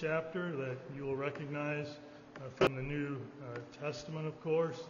chapter 0.00 0.54
that 0.54 0.76
you 0.96 1.04
will 1.04 1.16
recognize 1.16 1.88
uh, 2.36 2.40
from 2.54 2.76
the 2.76 2.82
New 2.82 3.18
uh, 3.42 3.58
Testament, 3.82 4.24
of 4.24 4.40
course. 4.40 4.84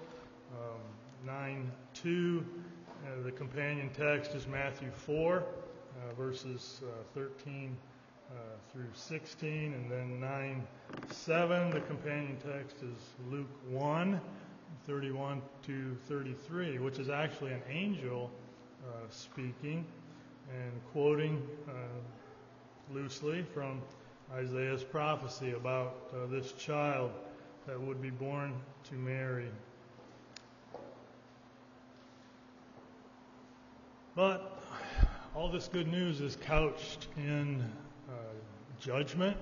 Um, 0.53 0.79
9 1.25 1.73
2, 1.95 2.45
uh, 2.45 3.23
the 3.25 3.33
companion 3.33 3.89
text 3.97 4.35
is 4.35 4.47
Matthew 4.47 4.91
4, 4.91 5.39
uh, 5.39 6.15
verses 6.17 6.83
uh, 6.85 7.03
13 7.15 7.75
uh, 8.31 8.35
through 8.71 8.91
16, 8.93 9.73
and 9.73 9.91
then 9.91 10.21
9 10.21 10.67
7, 11.11 11.71
the 11.71 11.81
companion 11.81 12.37
text 12.47 12.77
is 12.83 13.31
Luke 13.31 13.49
1, 13.71 14.21
31 14.87 15.41
to 15.63 15.97
33, 16.09 16.79
which 16.79 16.99
is 16.99 17.09
actually 17.09 17.53
an 17.53 17.63
angel 17.71 18.31
speaking 19.09 19.85
and 20.53 20.73
quoting 20.93 21.43
loosely 22.93 23.43
from 23.55 23.81
Isaiah's 24.35 24.85
prophecy 24.85 25.53
about 25.53 26.13
uh, 26.13 26.27
this 26.27 26.53
child 26.53 27.11
that 27.67 27.81
would 27.81 28.01
be 28.01 28.11
born 28.11 28.55
to 28.85 28.95
Mary. 28.95 29.49
But 34.15 34.61
all 35.35 35.49
this 35.49 35.69
good 35.69 35.89
news 35.89 36.21
is 36.21 36.37
couched 36.37 37.09
in 37.17 37.61
uh, 38.09 38.13
judgment 38.79 39.37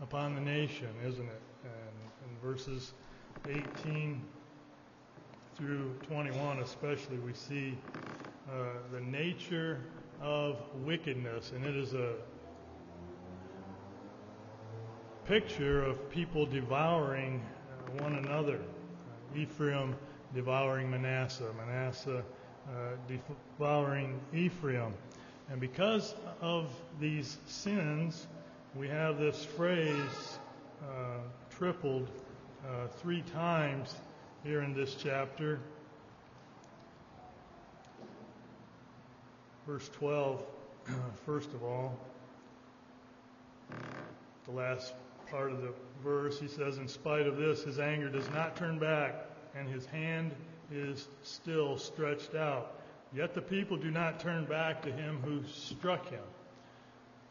upon 0.00 0.34
the 0.34 0.40
nation, 0.40 0.88
isn't 1.06 1.26
it? 1.26 1.42
And 1.64 2.30
in 2.30 2.48
verses 2.48 2.92
18 3.48 4.20
through 5.56 5.94
21, 6.08 6.60
especially, 6.60 7.18
we 7.18 7.34
see 7.34 7.76
uh, 8.50 8.64
the 8.92 9.00
nature 9.00 9.80
of 10.20 10.56
wickedness, 10.84 11.52
and 11.54 11.64
it 11.64 11.76
is 11.76 11.94
a 11.94 12.14
picture 15.32 15.82
of 15.82 16.10
people 16.10 16.44
devouring 16.44 17.40
uh, 17.40 18.02
one 18.02 18.16
another. 18.16 18.56
Uh, 18.58 19.38
Ephraim 19.38 19.96
devouring 20.34 20.90
Manasseh, 20.90 21.50
Manasseh 21.56 22.22
uh, 22.68 22.72
devouring 23.08 24.20
Ephraim. 24.34 24.92
And 25.48 25.58
because 25.58 26.14
of 26.42 26.68
these 27.00 27.38
sins, 27.46 28.26
we 28.76 28.88
have 28.88 29.18
this 29.18 29.42
phrase 29.42 30.38
uh, 30.82 31.20
tripled 31.48 32.10
uh, 32.68 32.88
three 32.88 33.22
times 33.32 33.94
here 34.44 34.60
in 34.60 34.74
this 34.74 34.94
chapter. 34.96 35.60
Verse 39.66 39.88
12, 39.94 40.42
first 41.24 41.54
of 41.54 41.62
all, 41.62 41.98
the 44.44 44.50
last 44.50 44.92
part 45.32 45.50
of 45.50 45.62
the 45.62 45.72
verse, 46.04 46.38
he 46.38 46.46
says, 46.46 46.76
In 46.78 46.86
spite 46.86 47.26
of 47.26 47.38
this, 47.38 47.64
his 47.64 47.80
anger 47.80 48.10
does 48.10 48.28
not 48.30 48.54
turn 48.54 48.78
back, 48.78 49.24
and 49.56 49.66
his 49.66 49.86
hand 49.86 50.32
is 50.70 51.08
still 51.22 51.78
stretched 51.78 52.34
out. 52.34 52.78
Yet 53.14 53.34
the 53.34 53.42
people 53.42 53.76
do 53.76 53.90
not 53.90 54.20
turn 54.20 54.44
back 54.44 54.82
to 54.82 54.92
him 54.92 55.20
who 55.24 55.42
struck 55.48 56.08
him. 56.08 56.22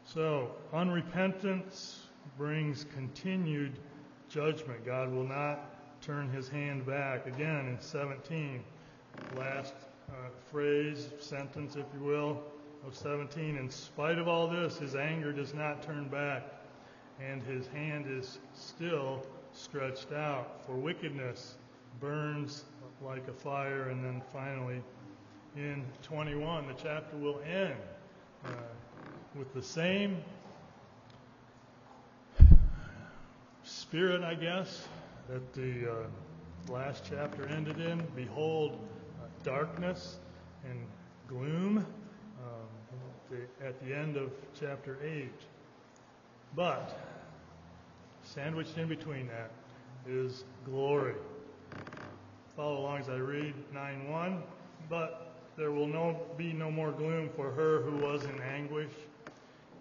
So, 0.04 0.50
unrepentance 0.72 1.98
brings 2.36 2.84
continued 2.92 3.78
judgment. 4.28 4.84
God 4.84 5.12
will 5.12 5.26
not 5.26 6.00
turn 6.02 6.28
his 6.28 6.48
hand 6.48 6.84
back. 6.84 7.26
Again, 7.26 7.68
in 7.68 7.80
17, 7.80 8.62
last 9.36 9.74
uh, 10.08 10.14
phrase, 10.50 11.08
sentence, 11.20 11.76
if 11.76 11.86
you 11.94 12.04
will, 12.04 12.42
of 12.84 12.96
17. 12.96 13.56
In 13.56 13.70
spite 13.70 14.18
of 14.18 14.26
all 14.26 14.48
this, 14.48 14.78
his 14.78 14.96
anger 14.96 15.32
does 15.32 15.54
not 15.54 15.82
turn 15.82 16.08
back, 16.08 16.42
and 17.30 17.42
his 17.42 17.66
hand 17.68 18.06
is 18.08 18.38
still 18.54 19.24
stretched 19.52 20.12
out. 20.12 20.62
For 20.66 20.74
wickedness 20.74 21.56
burns 22.00 22.64
like 23.04 23.28
a 23.28 23.32
fire. 23.32 23.88
And 23.88 24.04
then 24.04 24.22
finally, 24.32 24.82
in 25.56 25.84
21, 26.02 26.66
the 26.66 26.74
chapter 26.74 27.16
will 27.16 27.40
end 27.40 27.74
uh, 28.44 28.50
with 29.36 29.52
the 29.54 29.62
same 29.62 30.22
spirit, 33.62 34.22
I 34.22 34.34
guess, 34.34 34.86
that 35.28 35.52
the 35.52 35.90
uh, 35.90 36.72
last 36.72 37.04
chapter 37.08 37.46
ended 37.48 37.80
in. 37.80 38.02
Behold, 38.16 38.78
uh, 39.20 39.26
darkness 39.44 40.18
and 40.68 40.78
gloom 41.28 41.78
um, 41.78 41.84
the, 43.30 43.66
at 43.66 43.80
the 43.84 43.94
end 43.94 44.16
of 44.16 44.30
chapter 44.58 44.98
8. 45.04 45.30
But 46.54 46.98
sandwiched 48.32 48.78
in 48.78 48.88
between 48.88 49.28
that 49.28 49.50
is 50.08 50.44
glory. 50.64 51.14
Follow 52.56 52.78
along 52.78 53.00
as 53.00 53.08
I 53.10 53.16
read 53.16 53.54
9:1. 53.74 54.42
But 54.88 55.34
there 55.56 55.70
will 55.70 55.86
no, 55.86 56.18
be 56.36 56.52
no 56.52 56.70
more 56.70 56.92
gloom 56.92 57.28
for 57.36 57.50
her 57.50 57.82
who 57.82 57.98
was 57.98 58.24
in 58.24 58.40
anguish. 58.40 58.92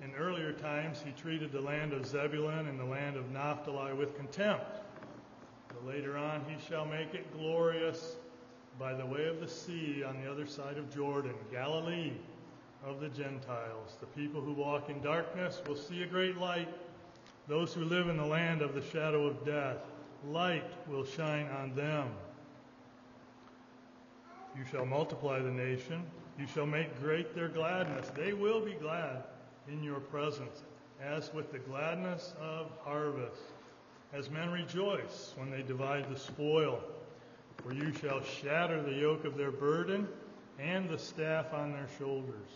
In 0.03 0.13
earlier 0.15 0.51
times, 0.51 1.01
he 1.03 1.12
treated 1.12 1.51
the 1.51 1.62
land 1.62 1.93
of 1.93 2.05
Zebulun 2.05 2.67
and 2.67 2.79
the 2.79 2.86
land 2.86 3.15
of 3.15 3.29
Naphtali 3.31 3.93
with 3.93 4.15
contempt. 4.15 4.81
But 5.70 5.86
later 5.86 6.17
on, 6.17 6.43
he 6.48 6.55
shall 6.67 6.86
make 6.86 7.13
it 7.13 7.31
glorious 7.38 8.17
by 8.79 8.93
the 8.93 9.05
way 9.05 9.27
of 9.27 9.39
the 9.39 9.48
sea 9.48 10.03
on 10.03 10.22
the 10.22 10.29
other 10.29 10.46
side 10.46 10.77
of 10.77 10.93
Jordan, 10.93 11.36
Galilee 11.51 12.13
of 12.86 13.00
the 13.00 13.10
Gentiles. 13.10 13.98
The 14.00 14.08
people 14.08 14.41
who 14.41 14.53
walk 14.53 14.89
in 14.89 15.01
darkness 15.01 15.62
will 15.67 15.75
see 15.75 16.03
a 16.03 16.08
great 16.08 16.38
light. 16.38 16.67
Those 17.48 17.74
who 17.74 17.83
live 17.83 18.07
in 18.07 18.17
the 18.17 18.25
land 18.25 18.62
of 18.62 18.74
the 18.74 18.81
shadow 18.81 19.25
of 19.25 19.45
death, 19.45 19.77
light 20.27 20.71
will 20.88 21.05
shine 21.05 21.48
on 21.48 21.75
them. 21.75 22.10
You 24.55 24.63
shall 24.69 24.86
multiply 24.86 25.39
the 25.39 25.51
nation. 25.51 26.03
You 26.38 26.48
shall 26.48 26.65
make 26.65 27.00
great 27.01 27.33
their 27.36 27.48
gladness. 27.48 28.10
They 28.15 28.33
will 28.33 28.62
be 28.62 28.74
glad 28.74 29.24
in 29.67 29.83
your 29.83 30.00
presence, 30.00 30.63
as 31.01 31.33
with 31.33 31.51
the 31.51 31.60
gladness 31.60 32.33
of 32.39 32.67
harvest, 32.83 33.41
as 34.13 34.29
men 34.29 34.51
rejoice 34.51 35.33
when 35.38 35.50
they 35.50 35.62
divide 35.62 36.10
the 36.13 36.19
spoil. 36.19 36.81
For 37.63 37.74
you 37.74 37.93
shall 37.93 38.24
shatter 38.24 38.81
the 38.81 38.93
yoke 38.93 39.25
of 39.25 39.38
their 39.38 39.51
burden 39.51 40.07
and 40.60 40.89
the 40.89 40.98
staff 40.98 41.53
on 41.53 41.71
their 41.71 41.88
shoulders, 41.98 42.50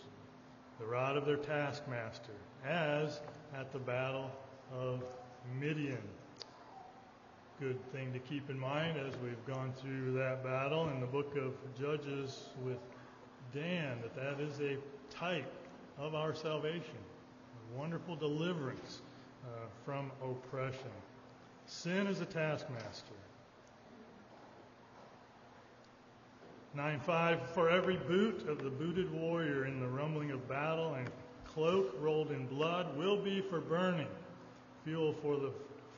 the 0.78 0.86
rod 0.86 1.16
of 1.16 1.26
their 1.26 1.36
taskmaster, 1.36 2.34
as 2.64 3.20
at 3.54 3.72
the 3.72 3.78
battle 3.78 4.30
of 4.72 5.02
Midian 5.60 6.02
good 7.58 7.80
thing 7.90 8.12
to 8.12 8.18
keep 8.18 8.50
in 8.50 8.58
mind 8.58 8.98
as 8.98 9.14
we've 9.22 9.46
gone 9.46 9.72
through 9.80 10.12
that 10.12 10.44
battle 10.44 10.90
in 10.90 11.00
the 11.00 11.06
book 11.06 11.34
of 11.36 11.54
Judges 11.78 12.48
with 12.62 12.76
Dan, 13.54 13.98
that 14.02 14.14
that 14.14 14.40
is 14.40 14.60
a 14.60 14.76
type 15.08 15.50
of 15.98 16.14
our 16.14 16.34
salvation, 16.34 16.98
a 17.74 17.78
wonderful 17.78 18.14
deliverance 18.14 19.00
uh, 19.44 19.48
from 19.86 20.12
oppression. 20.22 20.90
Sin 21.64 22.06
is 22.06 22.20
a 22.20 22.26
taskmaster. 22.26 23.14
9.5 26.76 27.46
For 27.54 27.70
every 27.70 27.96
boot 27.96 28.46
of 28.48 28.62
the 28.62 28.68
booted 28.68 29.10
warrior 29.10 29.64
in 29.64 29.80
the 29.80 29.88
rumbling 29.88 30.30
of 30.30 30.46
battle 30.46 30.92
and 30.94 31.08
cloak 31.46 31.96
rolled 32.00 32.32
in 32.32 32.46
blood 32.48 32.94
will 32.98 33.16
be 33.16 33.40
for 33.40 33.60
burning, 33.60 34.08
fuel 34.86 35.12
for 35.20 35.36
the 35.36 35.50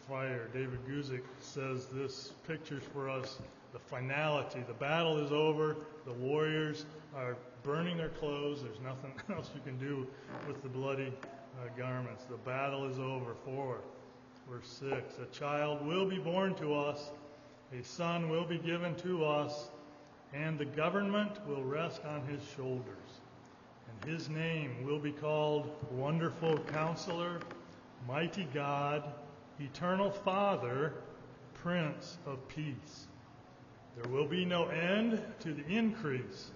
fire. 0.09 0.49
David 0.55 0.79
Guzik 0.89 1.21
says 1.41 1.87
this 1.93 2.33
pictures 2.47 2.83
for 2.95 3.11
us 3.11 3.39
the 3.75 3.79
finality. 3.79 4.65
The 4.67 4.73
battle 4.73 5.19
is 5.19 5.31
over. 5.31 5.77
The 6.07 6.15
warriors 6.15 6.87
are 7.15 7.37
burning 7.63 7.99
their 7.99 8.09
clothes. 8.09 8.63
There's 8.63 8.81
nothing 8.81 9.13
else 9.37 9.51
you 9.55 9.61
can 9.61 9.79
do 9.79 10.07
with 10.47 10.63
the 10.63 10.71
bloody 10.71 11.13
uh, 11.13 11.69
garments. 11.77 12.25
The 12.31 12.39
battle 12.39 12.87
is 12.87 12.99
over. 12.99 13.35
Four, 13.45 13.81
verse 14.51 14.81
6. 14.81 15.19
A 15.19 15.37
child 15.39 15.87
will 15.87 16.07
be 16.07 16.17
born 16.17 16.55
to 16.55 16.75
us, 16.75 17.11
a 17.79 17.85
son 17.85 18.31
will 18.31 18.47
be 18.47 18.57
given 18.57 18.95
to 18.97 19.23
us, 19.27 19.69
and 20.33 20.59
the 20.59 20.65
government 20.65 21.47
will 21.47 21.63
rest 21.63 22.07
on 22.07 22.27
his 22.27 22.41
shoulders. 22.57 23.21
And 23.91 24.11
his 24.11 24.31
name 24.31 24.87
will 24.87 24.99
be 24.99 25.13
called 25.13 25.71
Wonderful 25.91 26.59
Counselor, 26.73 27.41
Mighty 28.07 28.47
God 28.55 29.05
Eternal 29.61 30.11
Father, 30.11 30.95
Prince 31.55 32.19
of 32.27 32.47
Peace. 32.49 33.09
There 33.97 34.13
will 34.13 34.27
be 34.27 34.45
no 34.45 34.69
end 34.69 35.21
to 35.41 35.53
the 35.53 35.67
increase 35.67 36.53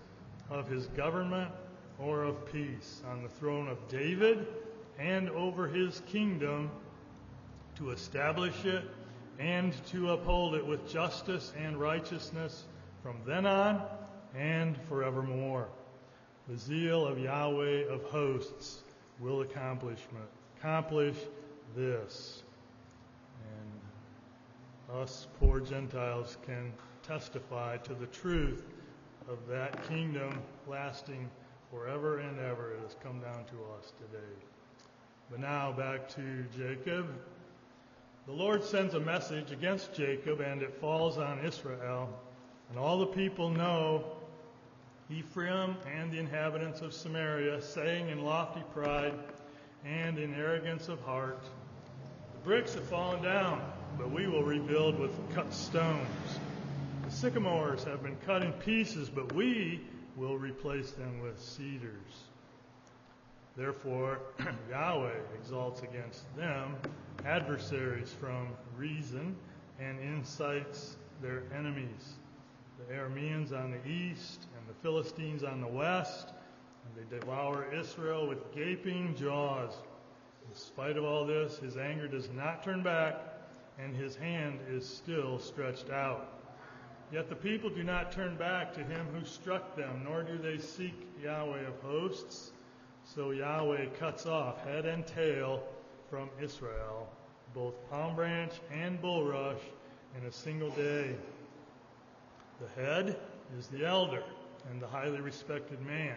of 0.48 0.68
his 0.68 0.86
government 0.88 1.50
or 1.98 2.22
of 2.22 2.50
peace 2.52 3.02
on 3.10 3.22
the 3.22 3.28
throne 3.28 3.68
of 3.68 3.88
David 3.88 4.46
and 4.98 5.28
over 5.30 5.66
his 5.66 6.02
kingdom 6.06 6.70
to 7.76 7.90
establish 7.90 8.64
it 8.64 8.84
and 9.38 9.72
to 9.86 10.12
uphold 10.12 10.54
it 10.54 10.64
with 10.64 10.88
justice 10.88 11.52
and 11.58 11.76
righteousness 11.76 12.64
from 13.02 13.16
then 13.26 13.46
on 13.46 13.82
and 14.36 14.76
forevermore. 14.88 15.68
The 16.48 16.56
zeal 16.56 17.06
of 17.06 17.18
Yahweh 17.18 17.88
of 17.88 18.02
hosts 18.04 18.82
will 19.18 19.40
accomplish, 19.40 20.00
accomplish 20.62 21.16
this. 21.74 22.44
And 23.58 25.00
us 25.00 25.26
poor 25.40 25.58
Gentiles 25.58 26.36
can 26.46 26.72
testify 27.02 27.78
to 27.78 27.94
the 27.94 28.06
truth 28.06 28.62
of 29.28 29.38
that 29.48 29.88
kingdom 29.88 30.40
lasting 30.68 31.28
forever 31.68 32.20
and 32.20 32.38
ever. 32.38 32.74
It 32.74 32.82
has 32.82 32.96
come 33.02 33.20
down 33.20 33.44
to 33.44 33.56
us 33.76 33.92
today. 33.98 34.32
But 35.30 35.40
now 35.40 35.72
back 35.72 36.08
to 36.10 36.44
Jacob. 36.56 37.08
The 38.26 38.32
Lord 38.32 38.62
sends 38.62 38.94
a 38.94 39.00
message 39.00 39.50
against 39.50 39.92
Jacob, 39.92 40.40
and 40.40 40.62
it 40.62 40.78
falls 40.80 41.18
on 41.18 41.44
Israel. 41.44 42.08
And 42.70 42.78
all 42.78 43.00
the 43.00 43.06
people 43.06 43.50
know 43.50 44.04
Ephraim 45.10 45.76
and 45.92 46.12
the 46.12 46.20
inhabitants 46.20 46.82
of 46.82 46.94
Samaria, 46.94 47.60
saying 47.60 48.10
in 48.10 48.24
lofty 48.24 48.62
pride 48.72 49.14
and 49.84 50.18
in 50.18 50.34
arrogance 50.34 50.88
of 50.88 51.00
heart, 51.02 51.42
The 52.34 52.44
bricks 52.44 52.74
have 52.74 52.84
fallen 52.84 53.22
down, 53.22 53.60
but 53.98 54.10
we 54.10 54.26
will 54.26 54.42
rebuild 54.42 54.98
with 54.98 55.12
cut 55.34 55.52
stones. 55.52 56.38
The 57.04 57.10
sycamores 57.10 57.84
have 57.84 58.02
been 58.02 58.16
cut 58.26 58.42
in 58.42 58.52
pieces, 58.54 59.08
but 59.08 59.32
we 59.34 59.80
will 60.16 60.38
replace 60.38 60.92
them 60.92 61.20
with 61.22 61.40
cedars. 61.40 62.24
Therefore, 63.56 64.20
Yahweh 64.70 65.12
exalts 65.38 65.82
against 65.82 66.34
them 66.36 66.76
adversaries 67.24 68.14
from 68.18 68.48
Rezin 68.76 69.36
and 69.78 70.00
incites 70.00 70.96
their 71.20 71.42
enemies, 71.54 72.14
the 72.78 72.94
Arameans 72.94 73.52
on 73.52 73.70
the 73.70 73.88
east 73.88 74.46
and 74.58 74.68
the 74.68 74.74
Philistines 74.82 75.42
on 75.44 75.60
the 75.60 75.66
west, 75.66 76.32
and 76.84 76.94
they 76.96 77.18
devour 77.18 77.66
Israel 77.72 78.26
with 78.26 78.54
gaping 78.54 79.14
jaws. 79.14 79.72
In 80.48 80.54
spite 80.54 80.96
of 80.96 81.04
all 81.04 81.24
this, 81.24 81.58
his 81.58 81.76
anger 81.76 82.08
does 82.08 82.28
not 82.30 82.62
turn 82.62 82.82
back, 82.82 83.16
and 83.78 83.94
his 83.94 84.16
hand 84.16 84.60
is 84.68 84.86
still 84.86 85.38
stretched 85.38 85.90
out. 85.90 86.28
Yet 87.12 87.28
the 87.28 87.36
people 87.36 87.68
do 87.68 87.82
not 87.82 88.12
turn 88.12 88.36
back 88.36 88.72
to 88.74 88.84
him 88.84 89.06
who 89.14 89.24
struck 89.24 89.76
them, 89.76 90.02
nor 90.04 90.22
do 90.22 90.38
they 90.38 90.58
seek 90.58 90.94
Yahweh 91.22 91.66
of 91.66 91.80
hosts. 91.82 92.52
So 93.04 93.30
Yahweh 93.32 93.86
cuts 93.98 94.26
off 94.26 94.64
head 94.64 94.86
and 94.86 95.06
tail 95.06 95.62
from 96.08 96.30
Israel, 96.40 97.08
both 97.54 97.74
palm 97.90 98.16
branch 98.16 98.52
and 98.72 99.00
bulrush, 99.00 99.60
in 100.18 100.26
a 100.26 100.32
single 100.32 100.70
day. 100.70 101.14
The 102.60 102.82
head 102.82 103.18
is 103.58 103.66
the 103.66 103.86
elder 103.86 104.22
and 104.70 104.80
the 104.80 104.86
highly 104.86 105.20
respected 105.20 105.80
man, 105.80 106.16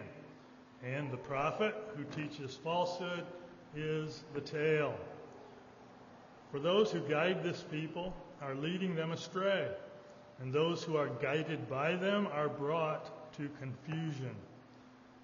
and 0.94 1.10
the 1.10 1.16
prophet 1.16 1.74
who 1.96 2.04
teaches 2.04 2.54
falsehood 2.62 3.24
is 3.74 4.22
the 4.34 4.40
tail. 4.40 4.94
For 6.52 6.60
those 6.60 6.92
who 6.92 7.00
guide 7.00 7.42
this 7.42 7.64
people 7.70 8.14
are 8.40 8.54
leading 8.54 8.94
them 8.94 9.12
astray, 9.12 9.68
and 10.40 10.52
those 10.52 10.82
who 10.82 10.96
are 10.96 11.08
guided 11.20 11.68
by 11.68 11.96
them 11.96 12.28
are 12.32 12.48
brought 12.48 13.32
to 13.36 13.48
confusion. 13.58 14.34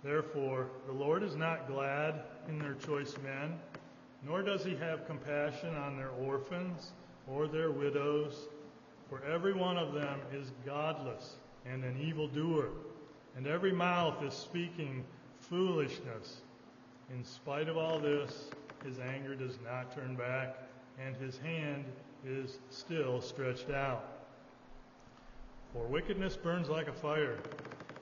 Therefore, 0.02 0.68
the 0.86 0.92
Lord 0.92 1.22
is 1.22 1.36
not 1.36 1.68
glad 1.68 2.22
in 2.48 2.58
their 2.58 2.74
choice 2.74 3.14
men, 3.22 3.58
nor 4.26 4.42
does 4.42 4.64
he 4.64 4.74
have 4.76 5.06
compassion 5.06 5.74
on 5.76 5.96
their 5.96 6.10
orphans 6.26 6.92
or 7.28 7.46
their 7.46 7.70
widows, 7.70 8.48
for 9.08 9.22
every 9.24 9.52
one 9.52 9.76
of 9.76 9.92
them 9.94 10.18
is 10.32 10.50
godless 10.66 11.36
and 11.66 11.84
an 11.84 12.00
evildoer, 12.00 12.68
and 13.36 13.46
every 13.46 13.72
mouth 13.72 14.22
is 14.24 14.34
speaking 14.34 15.04
foolishness. 15.42 16.40
In 17.10 17.24
spite 17.24 17.68
of 17.68 17.76
all 17.76 17.98
this, 17.98 18.50
his 18.84 18.98
anger 18.98 19.34
does 19.34 19.58
not 19.64 19.94
turn 19.94 20.16
back, 20.16 20.56
and 20.98 21.16
his 21.16 21.38
hand 21.38 21.84
is 22.24 22.58
still 22.70 23.20
stretched 23.20 23.70
out. 23.70 24.04
For 25.72 25.84
wickedness 25.86 26.36
burns 26.36 26.68
like 26.68 26.88
a 26.88 26.92
fire 26.92 27.38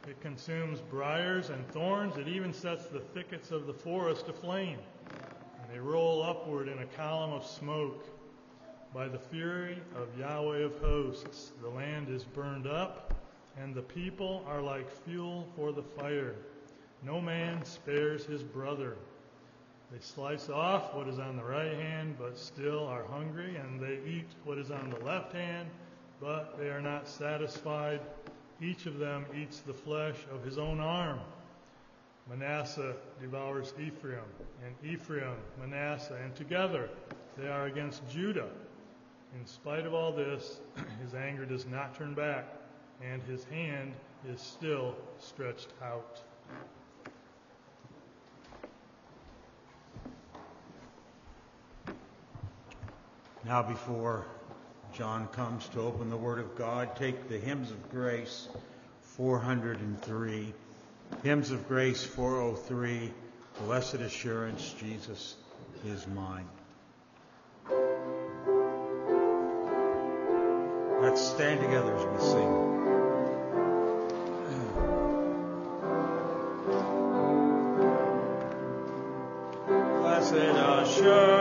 it 0.08 0.20
consumes 0.20 0.80
briars 0.80 1.50
and 1.50 1.66
thorns. 1.68 2.16
It 2.16 2.26
even 2.26 2.52
sets 2.52 2.86
the 2.86 2.98
thickets 3.00 3.50
of 3.50 3.66
the 3.66 3.72
forest 3.72 4.28
aflame. 4.28 4.78
And 5.08 5.72
they 5.72 5.78
roll 5.78 6.22
upward 6.22 6.68
in 6.68 6.78
a 6.78 6.86
column 6.86 7.32
of 7.32 7.46
smoke. 7.46 8.06
By 8.92 9.06
the 9.06 9.18
fury 9.18 9.78
of 9.94 10.08
Yahweh 10.18 10.64
of 10.64 10.78
hosts, 10.80 11.52
the 11.62 11.68
land 11.68 12.08
is 12.08 12.24
burned 12.24 12.66
up, 12.66 13.14
and 13.56 13.72
the 13.72 13.82
people 13.82 14.44
are 14.48 14.60
like 14.60 14.90
fuel 14.90 15.46
for 15.54 15.70
the 15.70 15.82
fire. 15.82 16.34
No 17.02 17.20
man 17.20 17.64
spares 17.64 18.26
his 18.26 18.42
brother. 18.42 18.96
They 19.90 20.00
slice 20.00 20.50
off 20.50 20.94
what 20.94 21.08
is 21.08 21.18
on 21.18 21.36
the 21.36 21.42
right 21.42 21.72
hand, 21.72 22.16
but 22.18 22.38
still 22.38 22.86
are 22.86 23.04
hungry, 23.04 23.56
and 23.56 23.80
they 23.80 23.98
eat 24.06 24.28
what 24.44 24.58
is 24.58 24.70
on 24.70 24.90
the 24.90 25.04
left 25.04 25.32
hand, 25.32 25.68
but 26.20 26.58
they 26.58 26.68
are 26.68 26.82
not 26.82 27.08
satisfied. 27.08 28.00
Each 28.60 28.84
of 28.86 28.98
them 28.98 29.24
eats 29.34 29.60
the 29.60 29.72
flesh 29.72 30.16
of 30.30 30.44
his 30.44 30.58
own 30.58 30.78
arm. 30.78 31.20
Manasseh 32.28 32.94
devours 33.20 33.72
Ephraim, 33.80 34.20
and 34.64 34.74
Ephraim 34.84 35.36
Manasseh, 35.58 36.18
and 36.22 36.34
together 36.36 36.90
they 37.36 37.48
are 37.48 37.66
against 37.66 38.08
Judah. 38.10 38.50
In 39.38 39.46
spite 39.46 39.86
of 39.86 39.94
all 39.94 40.12
this, 40.12 40.60
his 41.02 41.14
anger 41.14 41.46
does 41.46 41.66
not 41.66 41.96
turn 41.96 42.14
back, 42.14 42.46
and 43.02 43.22
his 43.22 43.44
hand 43.44 43.94
is 44.28 44.40
still 44.40 44.94
stretched 45.18 45.72
out. 45.82 46.20
Now, 53.44 53.62
before 53.62 54.26
John 54.92 55.28
comes 55.28 55.68
to 55.68 55.80
open 55.80 56.10
the 56.10 56.16
Word 56.16 56.38
of 56.40 56.56
God. 56.56 56.96
Take 56.96 57.28
the 57.28 57.38
Hymns 57.38 57.70
of 57.70 57.90
Grace 57.90 58.48
403. 59.16 60.52
Hymns 61.22 61.50
of 61.50 61.66
Grace 61.68 62.02
403. 62.02 63.12
Blessed 63.64 63.94
Assurance, 63.94 64.74
Jesus 64.78 65.36
is 65.86 66.06
mine. 66.08 66.46
Let's 71.00 71.22
stand 71.22 71.60
together 71.60 71.94
as 71.96 72.04
we 72.06 72.18
sing. 72.28 72.66
Blessed 80.00 80.34
assurance. 80.34 81.39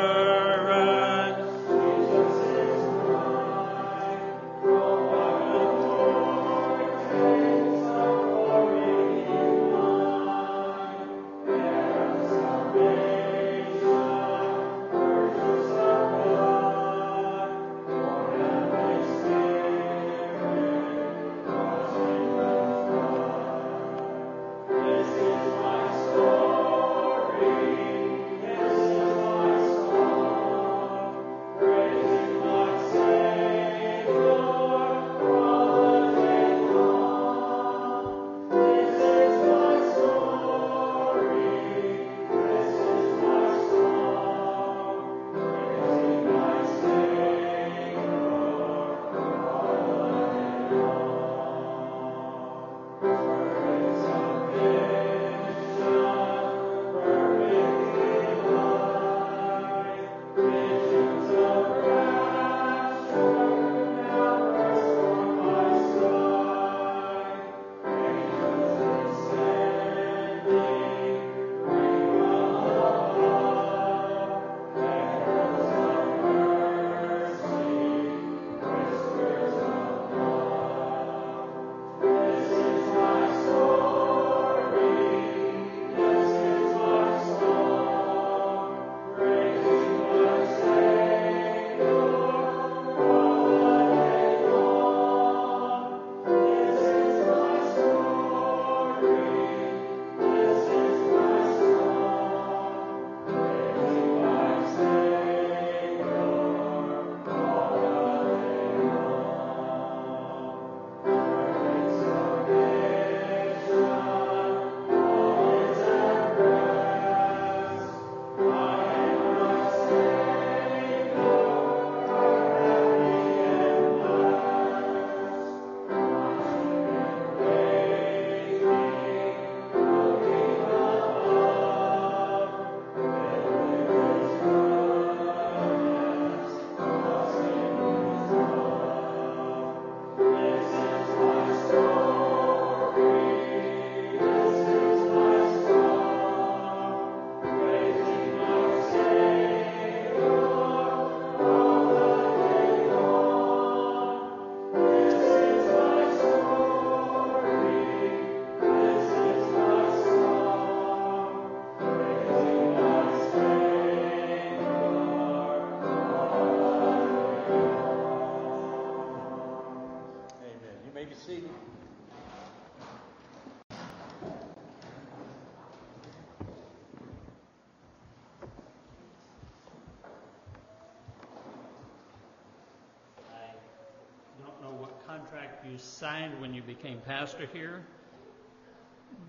Signed 186.00 186.40
when 186.40 186.54
you 186.54 186.62
became 186.62 186.98
pastor 187.06 187.46
here, 187.52 187.84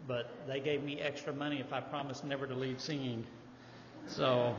but 0.06 0.30
they 0.46 0.60
gave 0.60 0.84
me 0.84 1.00
extra 1.00 1.32
money 1.32 1.58
if 1.58 1.72
I 1.72 1.80
promised 1.80 2.24
never 2.24 2.46
to 2.46 2.54
leave 2.54 2.80
singing. 2.80 3.26
So 4.06 4.54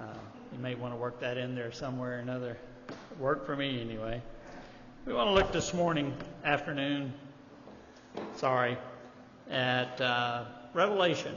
uh, 0.00 0.04
you 0.52 0.58
may 0.58 0.74
want 0.74 0.92
to 0.92 0.96
work 0.96 1.20
that 1.20 1.38
in 1.38 1.54
there 1.54 1.70
somewhere 1.70 2.16
or 2.16 2.18
another. 2.18 2.58
Work 3.20 3.46
for 3.46 3.54
me 3.54 3.80
anyway. 3.80 4.20
We 5.06 5.12
want 5.12 5.28
to 5.28 5.32
look 5.32 5.52
this 5.52 5.72
morning, 5.72 6.12
afternoon, 6.44 7.12
sorry, 8.34 8.76
at 9.48 10.00
uh, 10.00 10.44
Revelation. 10.74 11.36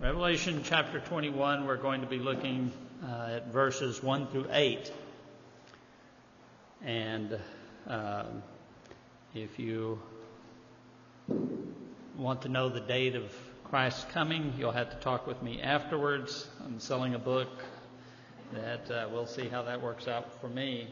Revelation 0.00 0.62
chapter 0.62 1.00
21, 1.00 1.66
we're 1.66 1.76
going 1.76 2.02
to 2.02 2.06
be 2.06 2.20
looking 2.20 2.70
uh, 3.04 3.30
at 3.32 3.48
verses 3.48 4.00
1 4.00 4.28
through 4.28 4.46
8. 4.52 4.92
And 6.84 7.36
um, 7.88 8.44
if 9.34 9.58
you 9.60 10.00
want 12.16 12.42
to 12.42 12.48
know 12.48 12.68
the 12.68 12.80
date 12.80 13.14
of 13.14 13.32
Christ's 13.64 14.04
coming, 14.12 14.52
you'll 14.58 14.72
have 14.72 14.90
to 14.90 14.96
talk 14.96 15.26
with 15.26 15.40
me 15.40 15.62
afterwards. 15.62 16.48
I'm 16.64 16.80
selling 16.80 17.14
a 17.14 17.18
book 17.18 17.48
that 18.52 18.90
uh, 18.90 19.08
we'll 19.12 19.26
see 19.26 19.46
how 19.46 19.62
that 19.62 19.80
works 19.80 20.08
out 20.08 20.40
for 20.40 20.48
me. 20.48 20.88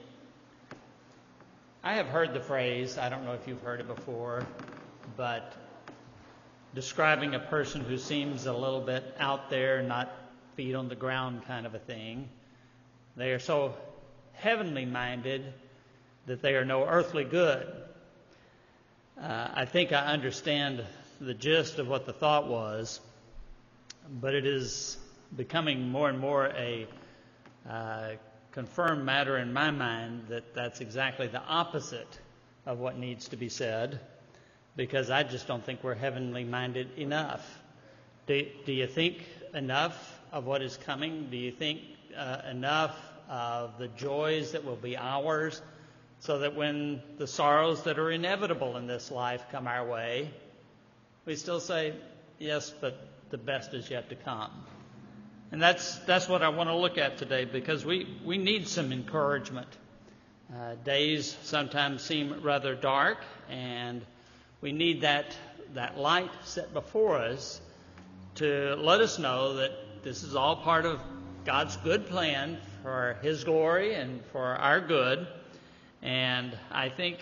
I 1.82 1.94
have 1.94 2.06
heard 2.06 2.32
the 2.32 2.40
phrase, 2.40 2.96
I 2.96 3.08
don't 3.08 3.24
know 3.24 3.32
if 3.32 3.48
you've 3.48 3.62
heard 3.62 3.80
it 3.80 3.88
before, 3.88 4.46
but 5.16 5.52
describing 6.74 7.34
a 7.34 7.40
person 7.40 7.80
who 7.82 7.98
seems 7.98 8.46
a 8.46 8.52
little 8.52 8.80
bit 8.80 9.16
out 9.18 9.50
there, 9.50 9.82
not 9.82 10.12
feet 10.54 10.76
on 10.76 10.88
the 10.88 10.94
ground 10.94 11.44
kind 11.46 11.66
of 11.66 11.74
a 11.74 11.78
thing. 11.80 12.28
They 13.16 13.32
are 13.32 13.40
so 13.40 13.74
heavenly 14.34 14.84
minded 14.84 15.52
that 16.26 16.40
they 16.40 16.54
are 16.54 16.64
no 16.64 16.86
earthly 16.86 17.24
good. 17.24 17.66
Uh, 19.20 19.48
I 19.52 19.64
think 19.64 19.92
I 19.92 20.06
understand 20.12 20.84
the 21.20 21.34
gist 21.34 21.80
of 21.80 21.88
what 21.88 22.06
the 22.06 22.12
thought 22.12 22.46
was, 22.46 23.00
but 24.08 24.32
it 24.32 24.46
is 24.46 24.96
becoming 25.36 25.88
more 25.88 26.08
and 26.08 26.20
more 26.20 26.46
a 26.46 26.86
uh, 27.68 28.10
confirmed 28.52 29.04
matter 29.04 29.36
in 29.38 29.52
my 29.52 29.72
mind 29.72 30.26
that 30.28 30.54
that's 30.54 30.80
exactly 30.80 31.26
the 31.26 31.42
opposite 31.42 32.20
of 32.64 32.78
what 32.78 32.96
needs 32.96 33.26
to 33.28 33.36
be 33.36 33.48
said 33.48 33.98
because 34.76 35.10
I 35.10 35.24
just 35.24 35.48
don't 35.48 35.64
think 35.64 35.82
we're 35.82 35.94
heavenly 35.94 36.44
minded 36.44 36.96
enough. 36.96 37.44
Do, 38.28 38.46
do 38.66 38.72
you 38.72 38.86
think 38.86 39.24
enough 39.52 40.20
of 40.30 40.46
what 40.46 40.62
is 40.62 40.76
coming? 40.76 41.26
Do 41.28 41.36
you 41.36 41.50
think 41.50 41.80
uh, 42.16 42.42
enough 42.48 42.96
of 43.28 43.78
the 43.78 43.88
joys 43.88 44.52
that 44.52 44.64
will 44.64 44.76
be 44.76 44.96
ours 44.96 45.60
so 46.20 46.40
that 46.40 46.54
when 46.54 47.02
the 47.16 47.26
sorrows 47.26 47.82
that 47.84 47.98
are 47.98 48.10
inevitable 48.10 48.76
in 48.76 48.86
this 48.86 49.10
life 49.10 49.44
come 49.52 49.66
our 49.66 49.86
way, 49.86 50.30
we 51.24 51.36
still 51.36 51.60
say, 51.60 51.94
yes, 52.38 52.72
but 52.80 52.98
the 53.30 53.38
best 53.38 53.74
is 53.74 53.90
yet 53.90 54.08
to 54.08 54.16
come? 54.16 54.50
And 55.50 55.62
that's, 55.62 55.96
that's 56.00 56.28
what 56.28 56.42
I 56.42 56.50
want 56.50 56.68
to 56.68 56.76
look 56.76 56.98
at 56.98 57.18
today 57.18 57.44
because 57.44 57.84
we, 57.84 58.06
we 58.24 58.36
need 58.36 58.68
some 58.68 58.92
encouragement. 58.92 59.68
Uh, 60.54 60.74
days 60.84 61.36
sometimes 61.42 62.02
seem 62.02 62.42
rather 62.42 62.74
dark, 62.74 63.18
and 63.50 64.04
we 64.60 64.72
need 64.72 65.02
that, 65.02 65.36
that 65.74 65.98
light 65.98 66.30
set 66.44 66.72
before 66.72 67.16
us 67.18 67.60
to 68.36 68.74
let 68.78 69.00
us 69.00 69.18
know 69.18 69.54
that 69.54 69.72
this 70.02 70.22
is 70.22 70.34
all 70.34 70.56
part 70.56 70.86
of 70.86 71.00
God's 71.44 71.76
good 71.78 72.06
plan 72.06 72.58
for 72.82 73.18
His 73.22 73.44
glory 73.44 73.94
and 73.94 74.24
for 74.32 74.44
our 74.44 74.80
good. 74.80 75.26
And 76.02 76.56
I 76.70 76.88
think 76.88 77.18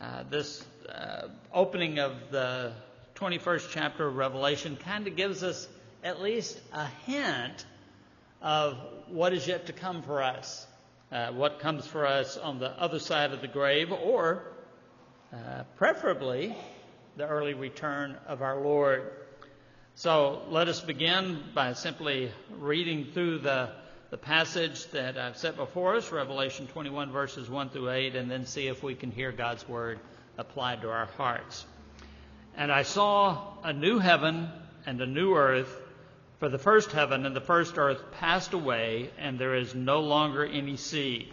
uh, 0.00 0.24
this 0.30 0.64
uh, 0.88 1.28
opening 1.52 1.98
of 1.98 2.12
the 2.30 2.72
21st 3.16 3.68
chapter 3.70 4.06
of 4.06 4.16
Revelation 4.16 4.76
kind 4.76 5.06
of 5.06 5.16
gives 5.16 5.42
us 5.42 5.68
at 6.02 6.22
least 6.22 6.58
a 6.72 6.86
hint 7.06 7.66
of 8.40 8.78
what 9.08 9.34
is 9.34 9.46
yet 9.46 9.66
to 9.66 9.72
come 9.72 10.02
for 10.02 10.22
us, 10.22 10.66
uh, 11.12 11.30
what 11.32 11.60
comes 11.60 11.86
for 11.86 12.06
us 12.06 12.38
on 12.38 12.58
the 12.58 12.70
other 12.70 12.98
side 12.98 13.32
of 13.32 13.42
the 13.42 13.48
grave, 13.48 13.92
or 13.92 14.44
uh, 15.32 15.64
preferably 15.76 16.56
the 17.16 17.26
early 17.26 17.54
return 17.54 18.16
of 18.26 18.40
our 18.40 18.60
Lord. 18.60 19.12
So 19.94 20.42
let 20.48 20.68
us 20.68 20.80
begin 20.80 21.42
by 21.54 21.74
simply 21.74 22.32
reading 22.58 23.08
through 23.12 23.40
the, 23.40 23.70
the 24.10 24.18
passage 24.18 24.86
that 24.88 25.16
I've 25.16 25.36
set 25.36 25.56
before 25.56 25.94
us, 25.94 26.10
Revelation 26.10 26.66
21, 26.66 27.12
verses 27.12 27.48
1 27.48 27.70
through 27.70 27.90
8, 27.90 28.16
and 28.16 28.28
then 28.28 28.44
see 28.44 28.66
if 28.66 28.82
we 28.82 28.96
can 28.96 29.12
hear 29.12 29.30
God's 29.30 29.68
word 29.68 30.00
applied 30.36 30.82
to 30.82 30.90
our 30.90 31.06
hearts. 31.16 31.64
And 32.56 32.72
I 32.72 32.82
saw 32.82 33.54
a 33.62 33.72
new 33.72 34.00
heaven 34.00 34.48
and 34.84 35.00
a 35.00 35.06
new 35.06 35.36
earth 35.36 35.80
for 36.40 36.48
the 36.48 36.58
first 36.58 36.90
heaven 36.90 37.24
and 37.24 37.36
the 37.36 37.40
first 37.40 37.78
earth 37.78 38.02
passed 38.12 38.52
away, 38.52 39.10
and 39.16 39.38
there 39.38 39.54
is 39.54 39.76
no 39.76 40.00
longer 40.00 40.44
any 40.44 40.76
sea. 40.76 41.32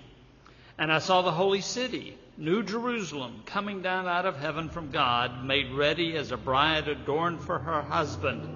And 0.77 0.93
I 0.93 0.99
saw 0.99 1.23
the 1.23 1.31
holy 1.31 1.61
city, 1.61 2.15
New 2.37 2.61
Jerusalem, 2.61 3.41
coming 3.47 3.81
down 3.81 4.07
out 4.07 4.27
of 4.27 4.37
heaven 4.37 4.69
from 4.69 4.91
God, 4.91 5.43
made 5.43 5.71
ready 5.71 6.15
as 6.15 6.31
a 6.31 6.37
bride 6.37 6.87
adorned 6.87 7.41
for 7.41 7.57
her 7.57 7.81
husband. 7.81 8.47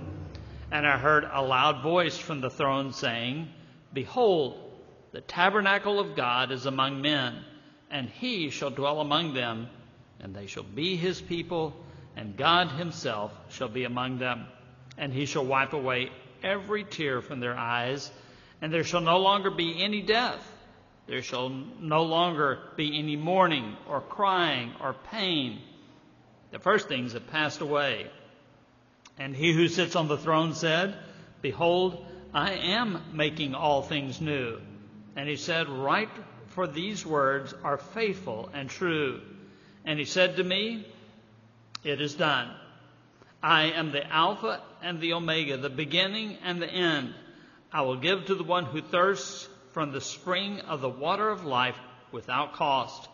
And 0.72 0.86
I 0.86 1.00
heard 1.00 1.24
a 1.24 1.42
loud 1.42 1.82
voice 1.82 2.18
from 2.18 2.42
the 2.42 2.52
throne 2.52 2.94
saying, 2.94 3.48
Behold, 3.94 4.58
the 5.12 5.22
tabernacle 5.22 6.00
of 6.00 6.16
God 6.16 6.52
is 6.52 6.66
among 6.66 7.02
men, 7.02 7.44
and 7.90 8.10
he 8.10 8.50
shall 8.50 8.70
dwell 8.70 9.02
among 9.02 9.34
them, 9.34 9.68
and 10.20 10.34
they 10.34 10.48
shall 10.48 10.64
be 10.64 10.96
his 10.96 11.22
people, 11.22 11.76
and 12.16 12.38
God 12.38 12.70
himself 12.70 13.34
shall 13.50 13.68
be 13.68 13.84
among 13.84 14.20
them, 14.20 14.46
and 14.98 15.12
he 15.14 15.26
shall 15.26 15.46
wipe 15.46 15.74
away 15.74 16.10
every 16.44 16.84
tear 16.84 17.22
from 17.22 17.40
their 17.40 17.58
eyes, 17.58 18.10
and 18.62 18.72
there 18.72 18.84
shall 18.84 19.02
no 19.02 19.20
longer 19.20 19.52
be 19.52 19.84
any 19.84 20.02
death. 20.02 20.48
There 21.08 21.22
shall 21.22 21.50
no 21.50 22.04
longer 22.04 22.60
be 22.78 22.98
any 22.98 23.16
mourning 23.16 23.76
or 23.90 24.02
crying 24.02 24.72
or 24.82 24.94
pain. 24.94 25.60
The 26.52 26.60
first 26.60 26.88
things 26.88 27.14
have 27.14 27.28
passed 27.28 27.60
away. 27.60 28.10
And 29.18 29.36
he 29.36 29.54
who 29.54 29.68
sits 29.68 29.96
on 29.96 30.08
the 30.08 30.18
throne 30.18 30.54
said, 30.54 30.96
Behold, 31.42 32.06
I 32.34 32.54
am 32.54 33.02
making 33.14 33.56
all 33.56 33.82
things 33.82 34.22
new. 34.22 34.60
And 35.16 35.28
he 35.28 35.36
said, 35.36 35.68
Write, 35.68 36.10
for 36.48 36.66
these 36.66 37.06
words 37.06 37.54
are 37.64 37.78
faithful 37.78 38.50
and 38.54 38.70
true. 38.70 39.22
And 39.84 40.00
he 40.00 40.06
said 40.06 40.38
to 40.38 40.44
me, 40.44 40.88
It 41.84 42.00
is 42.00 42.16
done. 42.16 42.50
I 43.44 43.72
am 43.72 43.92
the 43.92 44.06
Alpha 44.08 44.62
and 44.82 45.02
the 45.02 45.14
Omega, 45.14 45.58
the 45.58 45.70
beginning 45.70 46.38
and 46.44 46.62
the 46.62 46.72
end. 46.72 47.14
I 47.74 47.82
will 47.82 47.98
give 47.98 48.26
to 48.26 48.36
the 48.36 48.44
one 48.44 48.66
who 48.66 48.82
thirsts 48.82 49.50
from 49.72 49.92
the 49.92 50.02
spring 50.02 50.62
of 50.62 50.82
the 50.82 50.90
water 50.90 51.30
of 51.30 51.44
life 51.44 51.78
without 52.12 52.54
cost. 52.54 53.10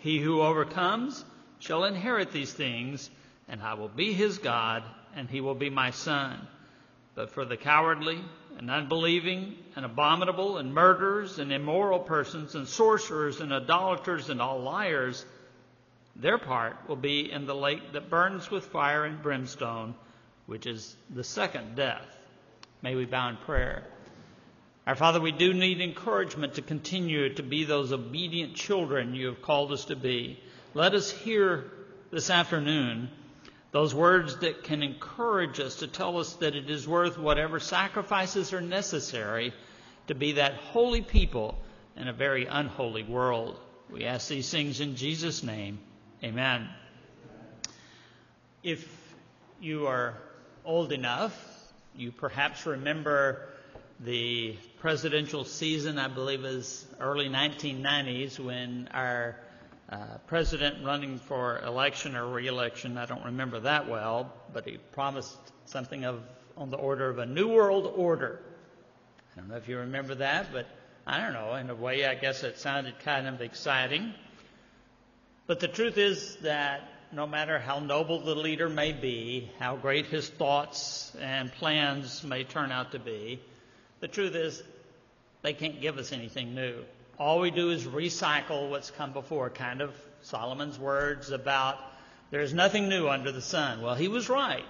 He 0.00 0.18
who 0.18 0.40
overcomes 0.40 1.24
shall 1.58 1.84
inherit 1.84 2.32
these 2.32 2.52
things, 2.52 3.10
and 3.48 3.62
I 3.62 3.74
will 3.74 3.88
be 3.88 4.12
his 4.12 4.38
God, 4.38 4.82
and 5.14 5.28
he 5.28 5.40
will 5.40 5.54
be 5.54 5.70
my 5.70 5.90
son. 5.90 6.48
But 7.14 7.30
for 7.30 7.44
the 7.44 7.56
cowardly 7.56 8.20
and 8.60 8.70
unbelieving 8.70 9.56
and 9.74 9.86
abominable 9.86 10.58
and 10.58 10.74
murderers 10.74 11.38
and 11.38 11.50
immoral 11.50 11.98
persons 11.98 12.54
and 12.54 12.68
sorcerers 12.68 13.40
and 13.40 13.54
idolaters 13.54 14.28
and 14.28 14.38
all 14.38 14.60
liars, 14.60 15.24
their 16.14 16.36
part 16.36 16.76
will 16.86 16.96
be 16.96 17.32
in 17.32 17.46
the 17.46 17.54
lake 17.54 17.94
that 17.94 18.10
burns 18.10 18.50
with 18.50 18.66
fire 18.66 19.06
and 19.06 19.22
brimstone, 19.22 19.94
which 20.44 20.66
is 20.66 20.94
the 21.08 21.24
second 21.24 21.74
death. 21.74 22.04
May 22.82 22.94
we 22.96 23.06
bow 23.06 23.30
in 23.30 23.38
prayer. 23.38 23.82
Our 24.86 24.94
Father, 24.94 25.22
we 25.22 25.32
do 25.32 25.54
need 25.54 25.80
encouragement 25.80 26.54
to 26.54 26.62
continue 26.62 27.32
to 27.36 27.42
be 27.42 27.64
those 27.64 27.92
obedient 27.92 28.56
children 28.56 29.14
you 29.14 29.28
have 29.28 29.40
called 29.40 29.72
us 29.72 29.86
to 29.86 29.96
be. 29.96 30.38
Let 30.74 30.92
us 30.92 31.10
hear 31.10 31.64
this 32.10 32.28
afternoon 32.28 33.08
those 33.72 33.94
words 33.94 34.38
that 34.38 34.64
can 34.64 34.82
encourage 34.82 35.60
us 35.60 35.76
to 35.76 35.86
tell 35.86 36.18
us 36.18 36.34
that 36.34 36.56
it 36.56 36.68
is 36.68 36.88
worth 36.88 37.18
whatever 37.18 37.60
sacrifices 37.60 38.52
are 38.52 38.60
necessary 38.60 39.52
to 40.08 40.14
be 40.14 40.32
that 40.32 40.54
holy 40.54 41.02
people 41.02 41.58
in 41.96 42.08
a 42.08 42.12
very 42.12 42.46
unholy 42.46 43.04
world. 43.04 43.58
We 43.90 44.04
ask 44.04 44.28
these 44.28 44.50
things 44.50 44.80
in 44.80 44.96
Jesus' 44.96 45.42
name. 45.42 45.78
Amen. 46.24 46.68
If 48.62 48.88
you 49.60 49.86
are 49.86 50.14
old 50.64 50.92
enough, 50.92 51.34
you 51.94 52.10
perhaps 52.12 52.66
remember 52.66 53.48
the 54.00 54.56
presidential 54.80 55.44
season, 55.44 55.98
I 55.98 56.08
believe 56.08 56.44
is 56.44 56.86
early 56.98 57.28
1990s, 57.28 58.38
when 58.38 58.88
our 58.92 59.36
uh, 59.90 60.18
president 60.26 60.84
running 60.84 61.18
for 61.18 61.58
election 61.60 62.14
or 62.16 62.28
reelection. 62.28 62.96
I 62.96 63.06
don't 63.06 63.24
remember 63.24 63.60
that 63.60 63.88
well, 63.88 64.32
but 64.52 64.64
he 64.64 64.78
promised 64.92 65.36
something 65.64 66.04
of 66.04 66.22
on 66.56 66.70
the 66.70 66.76
order 66.76 67.08
of 67.08 67.18
a 67.18 67.26
new 67.26 67.48
world 67.48 67.92
order. 67.96 68.40
I 69.32 69.40
don't 69.40 69.48
know 69.48 69.56
if 69.56 69.68
you 69.68 69.78
remember 69.78 70.14
that, 70.16 70.52
but 70.52 70.66
I 71.06 71.20
don't 71.20 71.32
know. 71.32 71.54
In 71.54 71.70
a 71.70 71.74
way, 71.74 72.04
I 72.04 72.14
guess 72.14 72.44
it 72.44 72.58
sounded 72.58 72.98
kind 73.00 73.26
of 73.26 73.40
exciting. 73.40 74.12
But 75.46 75.60
the 75.60 75.68
truth 75.68 75.98
is 75.98 76.36
that 76.42 76.88
no 77.12 77.26
matter 77.26 77.58
how 77.58 77.80
noble 77.80 78.20
the 78.20 78.34
leader 78.34 78.68
may 78.68 78.92
be, 78.92 79.50
how 79.58 79.76
great 79.76 80.06
his 80.06 80.28
thoughts 80.28 81.12
and 81.20 81.50
plans 81.52 82.22
may 82.22 82.44
turn 82.44 82.70
out 82.70 82.92
to 82.92 82.98
be, 82.98 83.40
the 84.00 84.08
truth 84.08 84.34
is 84.34 84.62
they 85.42 85.52
can't 85.52 85.80
give 85.80 85.98
us 85.98 86.12
anything 86.12 86.54
new. 86.54 86.84
All 87.20 87.38
we 87.38 87.50
do 87.50 87.68
is 87.68 87.84
recycle 87.84 88.70
what's 88.70 88.90
come 88.90 89.12
before, 89.12 89.50
kind 89.50 89.82
of 89.82 89.94
Solomon's 90.22 90.78
words 90.78 91.30
about 91.30 91.76
there's 92.30 92.54
nothing 92.54 92.88
new 92.88 93.10
under 93.10 93.30
the 93.30 93.42
sun. 93.42 93.82
Well, 93.82 93.94
he 93.94 94.08
was 94.08 94.30
right. 94.30 94.64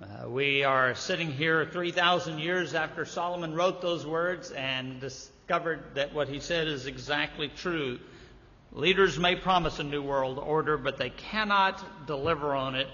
Uh, 0.00 0.28
we 0.28 0.62
are 0.62 0.94
sitting 0.94 1.32
here 1.32 1.66
3,000 1.66 2.38
years 2.38 2.74
after 2.76 3.04
Solomon 3.04 3.52
wrote 3.52 3.82
those 3.82 4.06
words 4.06 4.52
and 4.52 5.00
discovered 5.00 5.82
that 5.94 6.14
what 6.14 6.28
he 6.28 6.38
said 6.38 6.68
is 6.68 6.86
exactly 6.86 7.48
true. 7.48 7.98
Leaders 8.70 9.18
may 9.18 9.34
promise 9.34 9.80
a 9.80 9.84
new 9.84 10.04
world 10.04 10.38
order, 10.38 10.76
but 10.76 10.98
they 10.98 11.10
cannot 11.10 12.06
deliver 12.06 12.54
on 12.54 12.76
it 12.76 12.86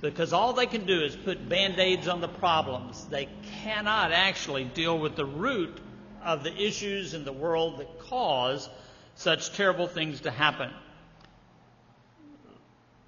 because 0.00 0.32
all 0.32 0.54
they 0.54 0.66
can 0.66 0.86
do 0.86 1.02
is 1.02 1.14
put 1.14 1.48
band 1.48 1.78
aids 1.78 2.08
on 2.08 2.20
the 2.20 2.26
problems. 2.26 3.04
They 3.06 3.28
cannot 3.62 4.10
actually 4.10 4.64
deal 4.64 4.98
with 4.98 5.14
the 5.14 5.24
root 5.24 5.78
of 6.24 6.44
the 6.44 6.54
issues 6.54 7.14
in 7.14 7.24
the 7.24 7.32
world 7.32 7.78
that 7.78 7.98
cause 8.00 8.68
such 9.14 9.54
terrible 9.54 9.86
things 9.86 10.20
to 10.22 10.30
happen. 10.30 10.70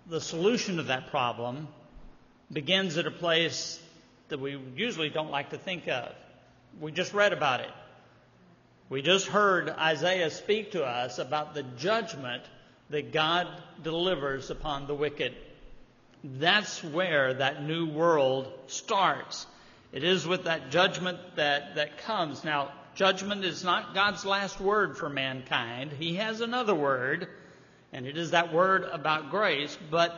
The 0.07 0.21
solution 0.21 0.77
to 0.77 0.83
that 0.85 1.11
problem 1.11 1.69
begins 2.53 2.99
at 2.99 3.07
a 3.07 3.11
place 3.11 3.81
that 4.29 4.39
we 4.39 4.61
usually 4.77 5.09
don't 5.09 5.31
like 5.31 5.51
to 5.51 5.59
think 5.59 5.89
of. 5.89 6.13
We 6.81 6.93
just 6.93 7.15
read 7.15 7.33
about 7.33 7.61
it. 7.61 7.71
We 8.91 9.01
just 9.01 9.27
heard 9.27 9.71
Isaiah 9.71 10.31
speak 10.31 10.73
to 10.73 10.85
us 10.85 11.19
about 11.19 11.55
the 11.55 11.63
judgment 11.63 12.43
that 12.91 13.13
God 13.13 13.49
delivers 13.83 14.51
upon 14.51 14.87
the 14.87 14.95
wicked. 14.95 15.35
That's 16.23 16.85
where 16.85 17.35
that 17.35 17.63
new 17.63 17.89
world 17.89 18.53
starts. 18.67 19.47
It 19.93 20.05
is 20.05 20.27
with 20.27 20.45
that 20.45 20.71
judgment 20.71 21.19
that, 21.37 21.77
that 21.77 21.99
comes. 21.99 22.45
Now, 22.45 22.73
judgment 22.95 23.45
is 23.45 23.65
not 23.65 23.95
God's 23.95 24.25
last 24.25 24.61
word 24.61 24.97
for 24.97 25.09
mankind. 25.09 25.93
He 25.93 26.15
has 26.17 26.41
another 26.41 26.75
word, 26.75 27.29
and 27.93 28.07
it 28.07 28.17
is 28.17 28.31
that 28.31 28.53
word 28.53 28.85
about 28.85 29.31
grace, 29.31 29.77
but 29.91 30.13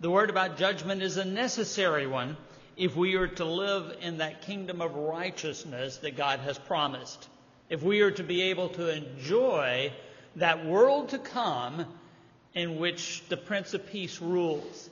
the 0.00 0.10
word 0.10 0.30
about 0.30 0.56
judgment 0.56 1.02
is 1.02 1.16
a 1.16 1.24
necessary 1.24 2.06
one 2.06 2.36
if 2.76 2.94
we 2.94 3.16
are 3.16 3.26
to 3.26 3.44
live 3.44 3.96
in 4.00 4.18
that 4.18 4.42
kingdom 4.42 4.80
of 4.80 4.94
righteousness 4.94 5.96
that 5.98 6.16
God 6.16 6.40
has 6.40 6.58
promised 6.58 7.28
if 7.68 7.82
we 7.82 8.00
are 8.00 8.12
to 8.12 8.22
be 8.22 8.42
able 8.42 8.68
to 8.70 8.94
enjoy 8.94 9.92
that 10.36 10.64
world 10.64 11.10
to 11.10 11.18
come 11.18 11.84
in 12.54 12.78
which 12.78 13.22
the 13.28 13.36
Prince 13.36 13.74
of 13.74 13.86
Peace 13.86 14.20
rules. 14.20 14.88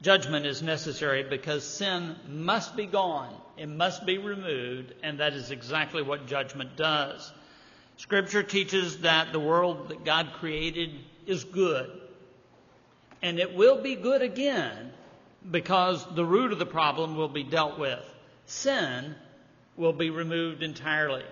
Judgment 0.00 0.46
is 0.46 0.62
necessary 0.62 1.24
because 1.24 1.64
sin 1.66 2.14
must 2.28 2.76
be 2.76 2.86
gone, 2.86 3.34
it 3.56 3.68
must 3.68 4.06
be 4.06 4.18
removed, 4.18 4.94
and 5.02 5.18
that 5.18 5.32
is 5.32 5.50
exactly 5.50 6.02
what 6.02 6.28
judgment 6.28 6.76
does. 6.76 7.32
Scripture 7.96 8.44
teaches 8.44 9.00
that 9.00 9.32
the 9.32 9.40
world 9.40 9.88
that 9.88 10.04
God 10.04 10.34
created 10.34 10.90
is 11.26 11.42
good, 11.42 11.90
and 13.22 13.40
it 13.40 13.56
will 13.56 13.82
be 13.82 13.96
good 13.96 14.22
again 14.22 14.92
because 15.50 16.06
the 16.14 16.24
root 16.24 16.52
of 16.52 16.60
the 16.60 16.66
problem 16.66 17.16
will 17.16 17.28
be 17.28 17.42
dealt 17.42 17.76
with. 17.76 18.04
Sin 18.46 19.16
will 19.76 19.92
be 19.92 20.10
removed 20.10 20.62
entirely. 20.62 21.24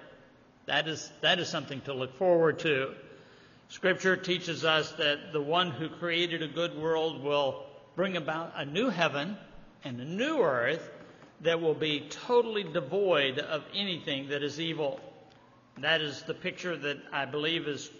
That 0.66 0.88
is, 0.88 1.12
that 1.20 1.38
is 1.38 1.48
something 1.48 1.80
to 1.82 1.94
look 1.94 2.18
forward 2.18 2.58
to. 2.60 2.94
Scripture 3.68 4.16
teaches 4.16 4.64
us 4.64 4.90
that 4.92 5.32
the 5.32 5.40
one 5.40 5.70
who 5.70 5.88
created 5.88 6.42
a 6.42 6.48
good 6.48 6.76
world 6.76 7.22
will 7.22 7.65
bring 7.96 8.16
about 8.16 8.52
a 8.56 8.64
new 8.64 8.90
heaven 8.90 9.36
and 9.82 10.00
a 10.00 10.04
new 10.04 10.40
earth 10.40 10.88
that 11.40 11.60
will 11.60 11.74
be 11.74 12.06
totally 12.26 12.62
devoid 12.62 13.38
of 13.38 13.64
anything 13.74 14.28
that 14.28 14.42
is 14.42 14.60
evil. 14.60 15.00
That 15.78 16.00
is 16.00 16.22
the 16.22 16.34
picture 16.34 16.76
that 16.76 16.98
I 17.12 17.24
believe 17.24 17.66
is 17.66 17.90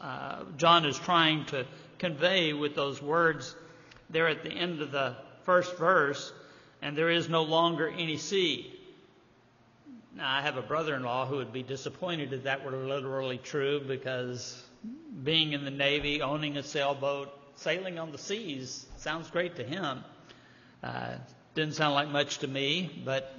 uh, 0.00 0.44
John 0.56 0.84
is 0.84 0.98
trying 0.98 1.44
to 1.46 1.66
convey 1.98 2.52
with 2.52 2.74
those 2.74 3.00
words 3.00 3.54
there 4.10 4.28
at 4.28 4.42
the 4.42 4.50
end 4.50 4.80
of 4.80 4.90
the 4.90 5.16
first 5.44 5.76
verse, 5.76 6.32
and 6.80 6.96
there 6.96 7.10
is 7.10 7.28
no 7.28 7.42
longer 7.42 7.88
any 7.88 8.16
sea. 8.16 8.72
Now, 10.14 10.28
I 10.28 10.42
have 10.42 10.56
a 10.56 10.62
brother 10.62 10.94
in 10.94 11.04
law 11.04 11.26
who 11.26 11.36
would 11.36 11.52
be 11.52 11.62
disappointed 11.62 12.32
if 12.32 12.42
that 12.44 12.64
were 12.64 12.72
literally 12.72 13.38
true 13.38 13.80
because 13.80 14.60
being 15.22 15.52
in 15.52 15.64
the 15.64 15.70
Navy, 15.70 16.20
owning 16.20 16.56
a 16.56 16.62
sailboat, 16.62 17.32
sailing 17.56 17.98
on 17.98 18.12
the 18.12 18.18
seas 18.18 18.86
sounds 18.96 19.30
great 19.30 19.56
to 19.56 19.64
him. 19.64 20.04
Uh, 20.82 21.14
didn't 21.54 21.74
sound 21.74 21.94
like 21.94 22.08
much 22.08 22.38
to 22.38 22.48
me, 22.48 23.02
but 23.04 23.34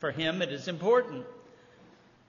for 0.00 0.10
him 0.10 0.42
it 0.42 0.52
is 0.52 0.68
important. 0.68 1.24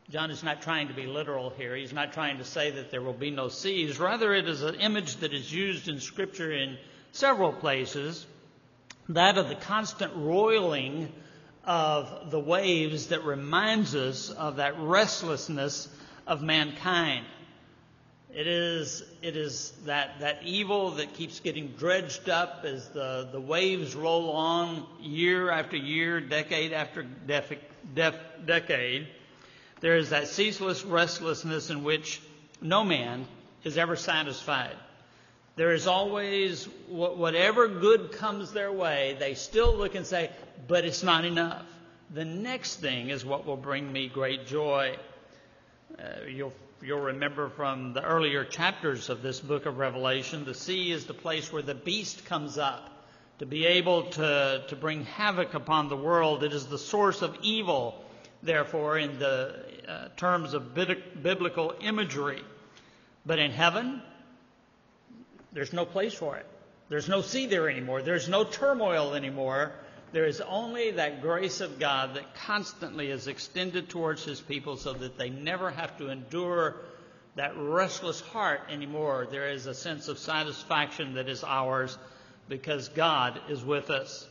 John 0.09 0.29
is 0.29 0.43
not 0.43 0.61
trying 0.61 0.89
to 0.89 0.93
be 0.93 1.07
literal 1.07 1.49
here. 1.49 1.75
He's 1.75 1.93
not 1.93 2.13
trying 2.13 2.38
to 2.38 2.43
say 2.43 2.71
that 2.71 2.91
there 2.91 3.01
will 3.01 3.13
be 3.13 3.31
no 3.31 3.49
seas. 3.49 3.99
Rather, 3.99 4.33
it 4.35 4.47
is 4.47 4.61
an 4.61 4.75
image 4.75 5.17
that 5.17 5.33
is 5.33 5.51
used 5.51 5.88
in 5.88 5.99
Scripture 5.99 6.51
in 6.51 6.77
several 7.11 7.51
places 7.51 8.25
that 9.09 9.38
of 9.38 9.49
the 9.49 9.55
constant 9.55 10.13
roiling 10.15 11.11
of 11.63 12.31
the 12.31 12.39
waves 12.39 13.07
that 13.07 13.23
reminds 13.23 13.95
us 13.95 14.29
of 14.29 14.57
that 14.57 14.79
restlessness 14.79 15.88
of 16.27 16.41
mankind. 16.41 17.25
It 18.36 18.48
is, 18.48 19.02
it 19.21 19.38
is 19.38 19.71
that, 19.86 20.19
that 20.19 20.43
evil 20.43 20.91
that 20.91 21.13
keeps 21.13 21.39
getting 21.39 21.69
dredged 21.69 22.28
up 22.28 22.65
as 22.65 22.89
the, 22.89 23.30
the 23.32 23.39
waves 23.39 23.95
roll 23.95 24.32
on 24.32 24.86
year 25.00 25.50
after 25.50 25.78
year, 25.78 26.19
decade 26.19 26.74
after 26.74 27.04
def, 27.04 27.54
def, 27.93 28.15
decade. 28.45 29.08
There 29.80 29.95
is 29.95 30.10
that 30.10 30.28
ceaseless 30.28 30.84
restlessness 30.84 31.69
in 31.69 31.86
which 31.86 32.21
no 32.62 32.84
man 32.84 33.26
is 33.63 33.78
ever 33.78 33.95
satisfied. 33.95 34.76
There 35.56 35.71
is 35.71 35.88
always 35.88 36.65
whatever 36.89 37.69
good 37.69 38.12
comes 38.12 38.52
their 38.52 38.71
way, 38.71 39.15
they 39.17 39.36
still 39.36 39.74
look 39.74 39.95
and 39.95 40.06
say, 40.06 40.30
but 40.67 40.84
it's 40.84 41.04
not 41.04 41.24
enough. 41.24 41.63
The 42.13 42.26
next 42.26 42.82
thing 42.82 43.12
is 43.12 43.24
what 43.24 43.45
will 43.45 43.56
bring 43.56 43.89
me 43.89 44.10
great 44.10 44.45
joy. 44.45 44.98
Uh, 45.98 46.04
you'll, 46.28 46.52
you'll 46.81 46.99
remember 46.99 47.49
from 47.49 47.93
the 47.93 48.03
earlier 48.03 48.43
chapters 48.43 49.09
of 49.09 49.21
this 49.21 49.39
book 49.39 49.65
of 49.65 49.77
Revelation, 49.77 50.45
the 50.45 50.53
sea 50.53 50.91
is 50.91 51.05
the 51.05 51.13
place 51.13 51.51
where 51.51 51.61
the 51.61 51.75
beast 51.75 52.25
comes 52.25 52.57
up 52.57 52.89
to 53.39 53.45
be 53.45 53.65
able 53.65 54.03
to, 54.03 54.63
to 54.67 54.75
bring 54.75 55.05
havoc 55.05 55.53
upon 55.53 55.89
the 55.89 55.97
world. 55.97 56.43
It 56.43 56.53
is 56.53 56.67
the 56.67 56.77
source 56.77 57.21
of 57.21 57.38
evil, 57.41 58.03
therefore, 58.43 58.97
in 58.97 59.19
the 59.19 59.55
uh, 59.88 60.07
terms 60.17 60.53
of 60.53 60.73
biblical 60.73 61.73
imagery. 61.81 62.41
But 63.25 63.39
in 63.39 63.51
heaven, 63.51 64.01
there's 65.51 65.73
no 65.73 65.85
place 65.85 66.13
for 66.13 66.38
it. 66.38 66.45
There's 66.89 67.09
no 67.09 67.21
sea 67.21 67.47
there 67.47 67.69
anymore. 67.69 68.01
There's 68.01 68.29
no 68.29 68.43
turmoil 68.43 69.15
anymore. 69.15 69.71
There 70.15 70.28
is 70.28 70.39
only 70.39 70.91
that 70.91 71.21
grace 71.21 71.60
of 71.60 71.78
God 71.78 72.13
that 72.13 72.36
constantly 72.36 73.12
is 73.12 73.28
extended 73.28 73.89
towards 73.89 74.23
His 74.23 74.39
people 74.39 74.78
so 74.78 74.93
that 74.93 75.17
they 75.17 75.30
never 75.30 75.69
have 75.69 75.97
to 75.97 76.08
endure 76.08 76.78
that 77.36 77.51
restless 77.58 78.21
heart 78.21 78.62
anymore. 78.69 79.28
There 79.30 79.49
is 79.49 79.65
a 79.65 79.73
sense 79.73 80.08
of 80.08 80.17
satisfaction 80.17 81.15
that 81.15 81.28
is 81.28 81.43
ours 81.43 81.97
because 82.47 82.88
God 82.88 83.41
is 83.49 83.62
with 83.62 83.89
us. 83.89 84.25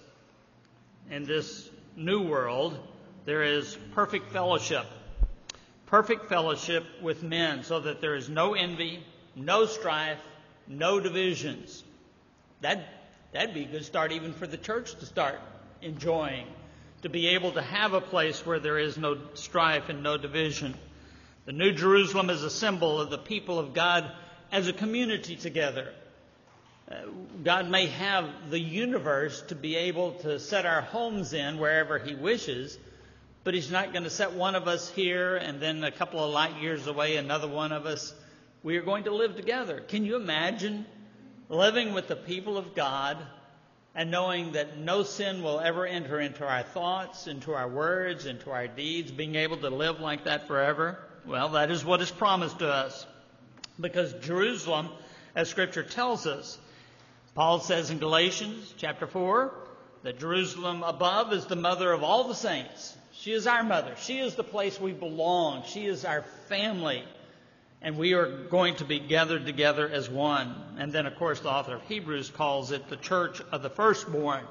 In 1.10 1.26
this 1.26 1.68
new 1.96 2.22
world, 2.22 2.78
there 3.26 3.42
is 3.42 3.76
perfect 3.92 4.32
fellowship. 4.32 4.86
Perfect 5.84 6.30
fellowship 6.30 6.86
with 7.02 7.22
men 7.22 7.62
so 7.62 7.80
that 7.80 8.00
there 8.00 8.14
is 8.14 8.30
no 8.30 8.54
envy, 8.54 9.04
no 9.36 9.66
strife, 9.66 10.22
no 10.66 10.98
divisions. 10.98 11.84
That, 12.62 12.88
that'd 13.34 13.52
be 13.52 13.64
a 13.64 13.68
good 13.68 13.84
start 13.84 14.12
even 14.12 14.32
for 14.32 14.46
the 14.46 14.56
church 14.56 14.94
to 14.94 15.04
start 15.04 15.38
enjoying, 15.84 16.46
to 17.02 17.08
be 17.08 17.28
able 17.28 17.52
to 17.52 17.62
have 17.62 17.92
a 17.92 18.00
place 18.00 18.44
where 18.44 18.58
there 18.58 18.78
is 18.78 18.96
no 18.96 19.18
strife 19.34 19.88
and 19.88 20.02
no 20.02 20.16
division. 20.16 20.74
The 21.46 21.52
New 21.52 21.72
Jerusalem 21.72 22.30
is 22.30 22.42
a 22.42 22.50
symbol 22.50 23.00
of 23.00 23.10
the 23.10 23.18
people 23.18 23.58
of 23.58 23.74
God 23.74 24.10
as 24.50 24.66
a 24.66 24.72
community 24.72 25.36
together. 25.36 25.92
Uh, 26.90 26.96
God 27.42 27.70
may 27.70 27.86
have 27.86 28.50
the 28.50 28.58
universe 28.58 29.42
to 29.48 29.54
be 29.54 29.76
able 29.76 30.12
to 30.20 30.38
set 30.38 30.66
our 30.66 30.80
homes 30.80 31.32
in 31.32 31.58
wherever 31.58 31.98
He 31.98 32.14
wishes, 32.14 32.78
but 33.42 33.54
He's 33.54 33.70
not 33.70 33.92
going 33.92 34.04
to 34.04 34.10
set 34.10 34.32
one 34.32 34.54
of 34.54 34.68
us 34.68 34.90
here 34.90 35.36
and 35.36 35.60
then 35.60 35.84
a 35.84 35.90
couple 35.90 36.24
of 36.24 36.30
light 36.30 36.60
years 36.60 36.86
away, 36.86 37.16
another 37.16 37.48
one 37.48 37.72
of 37.72 37.86
us 37.86 38.14
We 38.64 38.78
are 38.78 38.82
going 38.82 39.04
to 39.04 39.14
live 39.14 39.36
together. 39.36 39.80
Can 39.80 40.06
you 40.06 40.16
imagine 40.16 40.86
living 41.50 41.92
with 41.92 42.08
the 42.08 42.16
people 42.16 42.56
of 42.56 42.74
God 42.74 43.18
and 43.94 44.10
knowing 44.10 44.52
that 44.52 44.76
no 44.76 45.02
sin 45.02 45.42
will 45.42 45.60
ever 45.60 45.86
enter 45.86 46.18
into 46.18 46.44
our 46.44 46.62
thoughts, 46.62 47.26
into 47.26 47.54
our 47.54 47.68
words, 47.68 48.26
into 48.26 48.50
our 48.50 48.66
deeds, 48.66 49.12
being 49.12 49.36
able 49.36 49.56
to 49.58 49.70
live 49.70 50.00
like 50.00 50.24
that 50.24 50.48
forever? 50.48 50.98
Well, 51.26 51.50
that 51.50 51.70
is 51.70 51.84
what 51.84 52.00
is 52.00 52.10
promised 52.10 52.58
to 52.58 52.68
us. 52.68 53.06
Because 53.80 54.12
Jerusalem, 54.14 54.88
as 55.34 55.48
Scripture 55.48 55.82
tells 55.82 56.26
us, 56.26 56.58
Paul 57.34 57.60
says 57.60 57.90
in 57.90 57.98
Galatians 57.98 58.74
chapter 58.76 59.06
4 59.06 59.52
that 60.02 60.18
Jerusalem 60.18 60.82
above 60.82 61.32
is 61.32 61.46
the 61.46 61.56
mother 61.56 61.92
of 61.92 62.02
all 62.02 62.28
the 62.28 62.34
saints. 62.34 62.96
She 63.12 63.32
is 63.32 63.46
our 63.46 63.62
mother. 63.62 63.94
She 64.02 64.18
is 64.18 64.34
the 64.34 64.44
place 64.44 64.80
we 64.80 64.92
belong. 64.92 65.64
She 65.66 65.86
is 65.86 66.04
our 66.04 66.22
family. 66.48 67.04
And 67.84 67.98
we 67.98 68.14
are 68.14 68.46
going 68.46 68.76
to 68.76 68.84
be 68.86 68.98
gathered 68.98 69.44
together 69.44 69.86
as 69.86 70.08
one. 70.08 70.54
And 70.78 70.90
then, 70.90 71.04
of 71.04 71.16
course, 71.16 71.40
the 71.40 71.50
author 71.50 71.74
of 71.74 71.82
Hebrews 71.82 72.30
calls 72.30 72.72
it 72.72 72.88
the 72.88 72.96
church 72.96 73.42
of 73.52 73.62
the 73.62 73.68
firstborn. 73.68 74.42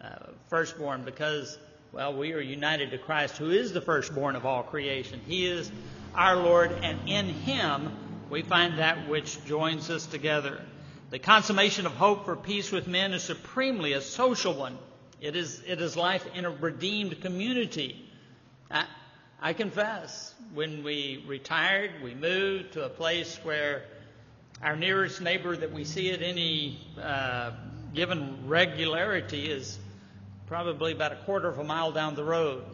Uh, 0.00 0.08
firstborn 0.48 1.02
because, 1.02 1.58
well, 1.90 2.14
we 2.14 2.32
are 2.32 2.40
united 2.40 2.92
to 2.92 2.98
Christ, 2.98 3.38
who 3.38 3.50
is 3.50 3.72
the 3.72 3.80
firstborn 3.80 4.36
of 4.36 4.46
all 4.46 4.62
creation. 4.62 5.20
He 5.26 5.46
is 5.46 5.72
our 6.14 6.36
Lord, 6.36 6.70
and 6.70 7.08
in 7.08 7.26
Him 7.26 7.90
we 8.30 8.42
find 8.42 8.78
that 8.78 9.08
which 9.08 9.44
joins 9.46 9.90
us 9.90 10.06
together. 10.06 10.62
The 11.10 11.18
consummation 11.18 11.86
of 11.86 11.92
hope 11.92 12.24
for 12.24 12.36
peace 12.36 12.70
with 12.70 12.86
men 12.86 13.14
is 13.14 13.24
supremely 13.24 13.94
a 13.94 14.00
social 14.00 14.54
one. 14.54 14.78
It 15.20 15.34
is, 15.34 15.60
it 15.66 15.80
is 15.80 15.96
life 15.96 16.24
in 16.34 16.44
a 16.44 16.50
redeemed 16.50 17.20
community. 17.20 18.08
I, 18.70 18.86
I 19.44 19.52
confess, 19.52 20.34
when 20.54 20.82
we 20.82 21.22
retired, 21.26 21.90
we 22.02 22.14
moved 22.14 22.72
to 22.72 22.86
a 22.86 22.88
place 22.88 23.38
where 23.42 23.82
our 24.62 24.74
nearest 24.74 25.20
neighbor 25.20 25.54
that 25.54 25.70
we 25.70 25.84
see 25.84 26.12
at 26.12 26.22
any 26.22 26.80
uh, 26.98 27.50
given 27.92 28.48
regularity 28.48 29.50
is 29.50 29.78
probably 30.46 30.92
about 30.92 31.12
a 31.12 31.16
quarter 31.26 31.46
of 31.46 31.58
a 31.58 31.64
mile 31.64 31.92
down 31.92 32.14
the 32.14 32.24
road. 32.24 32.64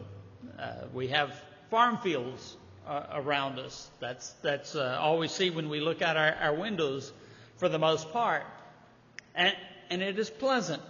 Uh, 0.57 0.75
we 0.93 1.09
have 1.09 1.35
farm 1.69 1.97
fields 1.97 2.55
uh, 2.87 3.03
around 3.15 3.59
us. 3.59 3.89
That's, 3.99 4.29
that's 4.41 4.73
uh, 4.73 4.97
all 4.97 5.17
we 5.17 5.27
see 5.27 5.49
when 5.49 5.67
we 5.67 5.81
look 5.81 6.01
out 6.01 6.15
our, 6.15 6.33
our 6.35 6.55
windows 6.55 7.11
for 7.57 7.67
the 7.67 7.79
most 7.79 8.13
part. 8.13 8.43
And, 9.35 9.53
and 9.89 10.01
it 10.01 10.17
is 10.17 10.29
pleasant 10.29 10.81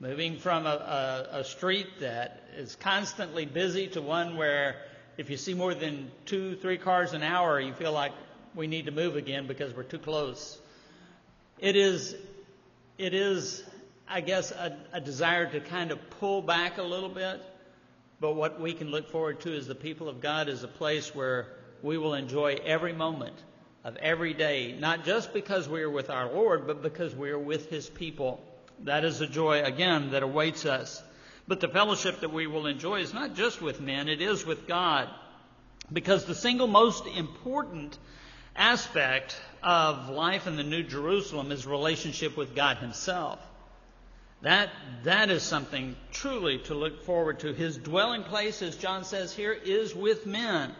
moving 0.00 0.36
from 0.36 0.66
a, 0.66 0.68
a, 1.32 1.38
a, 1.38 1.44
street 1.44 1.86
that 2.00 2.42
is 2.58 2.76
constantly 2.76 3.46
busy 3.46 3.86
to 3.86 4.02
one 4.02 4.36
where 4.36 4.76
if 5.16 5.30
you 5.30 5.36
see 5.36 5.54
more 5.54 5.74
than 5.74 6.10
two, 6.26 6.56
three 6.56 6.78
cars 6.78 7.12
an 7.12 7.22
hour, 7.22 7.60
you 7.60 7.72
feel 7.72 7.92
like 7.92 8.12
we 8.54 8.66
need 8.66 8.86
to 8.86 8.92
move 8.92 9.16
again 9.16 9.46
because 9.46 9.74
we're 9.74 9.82
too 9.82 9.98
close. 9.98 10.58
It 11.58 11.76
is, 11.76 12.14
it 12.98 13.14
is, 13.14 13.62
I 14.08 14.20
guess, 14.20 14.50
a, 14.50 14.76
a 14.92 15.00
desire 15.00 15.50
to 15.50 15.60
kind 15.60 15.90
of 15.90 15.98
pull 16.18 16.42
back 16.42 16.78
a 16.78 16.82
little 16.82 17.08
bit. 17.08 17.42
But 18.20 18.34
what 18.34 18.60
we 18.60 18.72
can 18.72 18.88
look 18.90 19.10
forward 19.10 19.40
to 19.40 19.56
as 19.56 19.66
the 19.66 19.74
people 19.74 20.08
of 20.08 20.20
God 20.20 20.48
is 20.48 20.62
a 20.62 20.68
place 20.68 21.14
where 21.14 21.48
we 21.82 21.98
will 21.98 22.14
enjoy 22.14 22.58
every 22.64 22.92
moment 22.92 23.36
of 23.84 23.96
every 23.96 24.32
day, 24.32 24.74
not 24.78 25.04
just 25.04 25.32
because 25.32 25.68
we 25.68 25.82
are 25.82 25.90
with 25.90 26.08
our 26.08 26.32
Lord, 26.32 26.66
but 26.66 26.82
because 26.82 27.14
we 27.14 27.30
are 27.30 27.38
with 27.38 27.68
His 27.68 27.88
people. 27.88 28.42
That 28.84 29.04
is 29.04 29.20
a 29.20 29.26
joy, 29.26 29.62
again, 29.62 30.12
that 30.12 30.22
awaits 30.22 30.64
us. 30.64 31.02
But 31.46 31.60
the 31.60 31.68
fellowship 31.68 32.20
that 32.20 32.32
we 32.32 32.46
will 32.46 32.66
enjoy 32.66 33.00
is 33.00 33.12
not 33.12 33.34
just 33.34 33.60
with 33.60 33.80
men, 33.80 34.08
it 34.08 34.22
is 34.22 34.46
with 34.46 34.66
God. 34.66 35.08
Because 35.92 36.24
the 36.24 36.34
single 36.34 36.66
most 36.66 37.06
important 37.06 37.98
aspect 38.56 39.38
of 39.62 40.08
life 40.08 40.46
in 40.46 40.56
the 40.56 40.62
New 40.62 40.82
Jerusalem 40.82 41.52
is 41.52 41.66
relationship 41.66 42.36
with 42.36 42.54
God 42.54 42.78
Himself. 42.78 43.38
That, 44.42 44.70
that 45.04 45.30
is 45.30 45.42
something 45.42 45.96
truly 46.12 46.58
to 46.64 46.74
look 46.74 47.04
forward 47.04 47.40
to. 47.40 47.52
His 47.52 47.78
dwelling 47.78 48.24
place, 48.24 48.60
as 48.60 48.76
John 48.76 49.04
says 49.04 49.34
here, 49.34 49.52
is 49.52 49.94
with 49.94 50.26
men. 50.26 50.72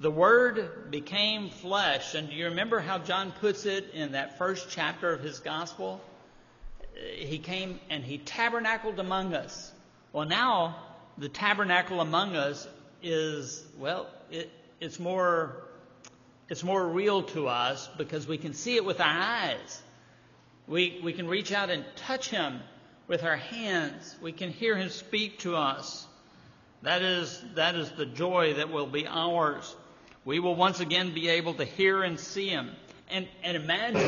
The 0.00 0.10
Word 0.10 0.90
became 0.90 1.50
flesh. 1.50 2.14
And 2.14 2.28
do 2.28 2.34
you 2.34 2.46
remember 2.46 2.80
how 2.80 2.98
John 2.98 3.32
puts 3.32 3.64
it 3.64 3.90
in 3.94 4.12
that 4.12 4.38
first 4.38 4.68
chapter 4.70 5.12
of 5.12 5.20
his 5.20 5.38
gospel? 5.38 6.00
He 6.94 7.38
came 7.38 7.80
and 7.90 8.04
he 8.04 8.18
tabernacled 8.18 8.98
among 8.98 9.34
us. 9.34 9.72
Well, 10.12 10.26
now 10.26 10.76
the 11.18 11.28
tabernacle 11.28 12.00
among 12.00 12.36
us 12.36 12.66
is, 13.02 13.64
well, 13.78 14.06
it, 14.30 14.50
it's 14.80 14.98
more 14.98 15.56
it's 16.48 16.62
more 16.62 16.86
real 16.86 17.22
to 17.22 17.48
us 17.48 17.88
because 17.96 18.26
we 18.26 18.36
can 18.36 18.52
see 18.52 18.76
it 18.76 18.84
with 18.84 19.00
our 19.00 19.06
eyes. 19.06 19.82
We, 20.66 21.00
we 21.02 21.14
can 21.14 21.26
reach 21.26 21.52
out 21.52 21.70
and 21.70 21.84
touch 21.96 22.28
him 22.28 22.60
with 23.08 23.24
our 23.24 23.36
hands. 23.36 24.14
We 24.20 24.32
can 24.32 24.50
hear 24.50 24.76
him 24.76 24.90
speak 24.90 25.38
to 25.40 25.56
us. 25.56 26.06
That 26.82 27.00
is, 27.00 27.42
that 27.54 27.76
is 27.76 27.90
the 27.92 28.04
joy 28.04 28.54
that 28.54 28.70
will 28.70 28.86
be 28.86 29.06
ours 29.06 29.74
we 30.24 30.40
will 30.40 30.54
once 30.54 30.80
again 30.80 31.12
be 31.12 31.28
able 31.28 31.54
to 31.54 31.64
hear 31.64 32.02
and 32.02 32.18
see 32.18 32.48
him. 32.48 32.70
And, 33.10 33.28
and 33.42 33.56
imagine 33.56 34.00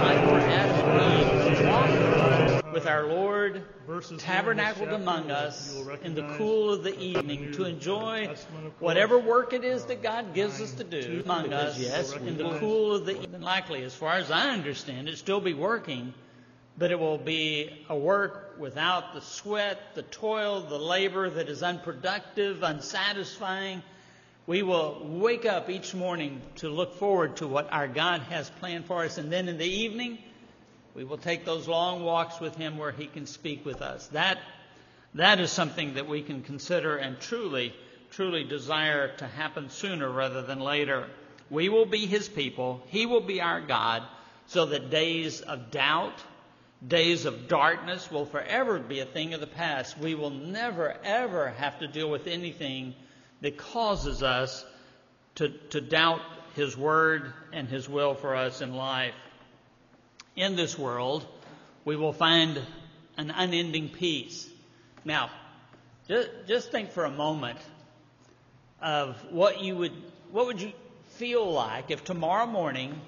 like 0.00 0.28
for 0.28 0.40
us 0.48 0.84
with 2.72 2.86
our 2.86 3.06
Lord 3.06 3.64
tabernacled 4.18 4.88
among 4.88 5.30
us 5.30 5.76
in 6.02 6.14
the 6.14 6.34
cool 6.36 6.72
of 6.72 6.82
the 6.82 6.98
evening 6.98 7.52
to 7.52 7.64
enjoy 7.64 8.34
whatever 8.78 9.18
work 9.18 9.52
it 9.52 9.64
is 9.64 9.84
that 9.86 10.02
God 10.02 10.34
gives 10.34 10.60
us 10.60 10.72
to 10.74 10.84
do 10.84 11.22
among 11.24 11.52
us, 11.52 11.78
yes, 11.78 12.12
in 12.14 12.36
the 12.36 12.58
cool 12.58 12.94
of 12.94 13.06
the 13.06 13.20
evening. 13.20 13.40
Likely, 13.40 13.82
as 13.82 13.94
far 13.94 14.14
as 14.14 14.30
I 14.30 14.50
understand 14.50 15.08
it, 15.08 15.18
still 15.18 15.40
be 15.40 15.54
working, 15.54 16.14
but 16.78 16.90
it 16.90 16.98
will 16.98 17.18
be 17.18 17.84
a 17.88 17.96
work 17.96 18.56
without 18.58 19.14
the 19.14 19.20
sweat, 19.20 19.94
the 19.94 20.02
toil, 20.02 20.60
the 20.60 20.78
labor 20.78 21.28
that 21.28 21.48
is 21.48 21.62
unproductive, 21.62 22.62
unsatisfying, 22.62 23.82
we 24.50 24.64
will 24.64 25.00
wake 25.04 25.46
up 25.46 25.70
each 25.70 25.94
morning 25.94 26.42
to 26.56 26.68
look 26.68 26.94
forward 26.94 27.36
to 27.36 27.46
what 27.46 27.72
our 27.72 27.86
God 27.86 28.20
has 28.22 28.50
planned 28.58 28.84
for 28.84 29.04
us. 29.04 29.16
And 29.16 29.32
then 29.32 29.48
in 29.48 29.58
the 29.58 29.64
evening, 29.64 30.18
we 30.92 31.04
will 31.04 31.18
take 31.18 31.44
those 31.44 31.68
long 31.68 32.02
walks 32.02 32.40
with 32.40 32.56
Him 32.56 32.76
where 32.76 32.90
He 32.90 33.06
can 33.06 33.26
speak 33.26 33.64
with 33.64 33.80
us. 33.80 34.08
That, 34.08 34.38
that 35.14 35.38
is 35.38 35.52
something 35.52 35.94
that 35.94 36.08
we 36.08 36.22
can 36.22 36.42
consider 36.42 36.96
and 36.96 37.20
truly, 37.20 37.72
truly 38.10 38.42
desire 38.42 39.16
to 39.18 39.26
happen 39.28 39.70
sooner 39.70 40.10
rather 40.10 40.42
than 40.42 40.58
later. 40.58 41.06
We 41.48 41.68
will 41.68 41.86
be 41.86 42.06
His 42.06 42.28
people. 42.28 42.82
He 42.88 43.06
will 43.06 43.20
be 43.20 43.40
our 43.40 43.60
God 43.60 44.02
so 44.48 44.66
that 44.66 44.90
days 44.90 45.42
of 45.42 45.70
doubt, 45.70 46.20
days 46.84 47.24
of 47.24 47.46
darkness 47.46 48.10
will 48.10 48.26
forever 48.26 48.80
be 48.80 48.98
a 48.98 49.06
thing 49.06 49.32
of 49.32 49.38
the 49.38 49.46
past. 49.46 49.96
We 49.96 50.16
will 50.16 50.30
never, 50.30 50.96
ever 51.04 51.50
have 51.50 51.78
to 51.78 51.86
deal 51.86 52.10
with 52.10 52.26
anything 52.26 52.96
that 53.40 53.56
causes 53.56 54.22
us 54.22 54.64
to, 55.36 55.48
to 55.70 55.80
doubt 55.80 56.20
His 56.54 56.76
Word 56.76 57.32
and 57.52 57.68
His 57.68 57.88
will 57.88 58.14
for 58.14 58.34
us 58.34 58.60
in 58.60 58.74
life. 58.74 59.14
In 60.36 60.56
this 60.56 60.78
world, 60.78 61.26
we 61.84 61.96
will 61.96 62.12
find 62.12 62.60
an 63.16 63.30
unending 63.30 63.88
peace. 63.88 64.48
Now, 65.04 65.30
just, 66.08 66.28
just 66.46 66.70
think 66.70 66.90
for 66.90 67.04
a 67.04 67.10
moment 67.10 67.58
of 68.80 69.16
what 69.30 69.60
you 69.60 69.76
would, 69.76 69.92
what 70.30 70.46
would 70.46 70.60
you 70.60 70.72
feel 71.16 71.50
like 71.50 71.90
if 71.90 72.04
tomorrow 72.04 72.46
morning 72.46 73.00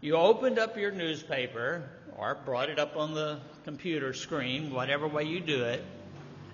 you 0.00 0.14
opened 0.14 0.58
up 0.58 0.76
your 0.76 0.90
newspaper 0.90 1.88
or 2.16 2.36
brought 2.44 2.70
it 2.70 2.78
up 2.78 2.96
on 2.96 3.14
the 3.14 3.38
computer 3.64 4.12
screen, 4.12 4.72
whatever 4.72 5.08
way 5.08 5.24
you 5.24 5.40
do 5.40 5.64
it, 5.64 5.84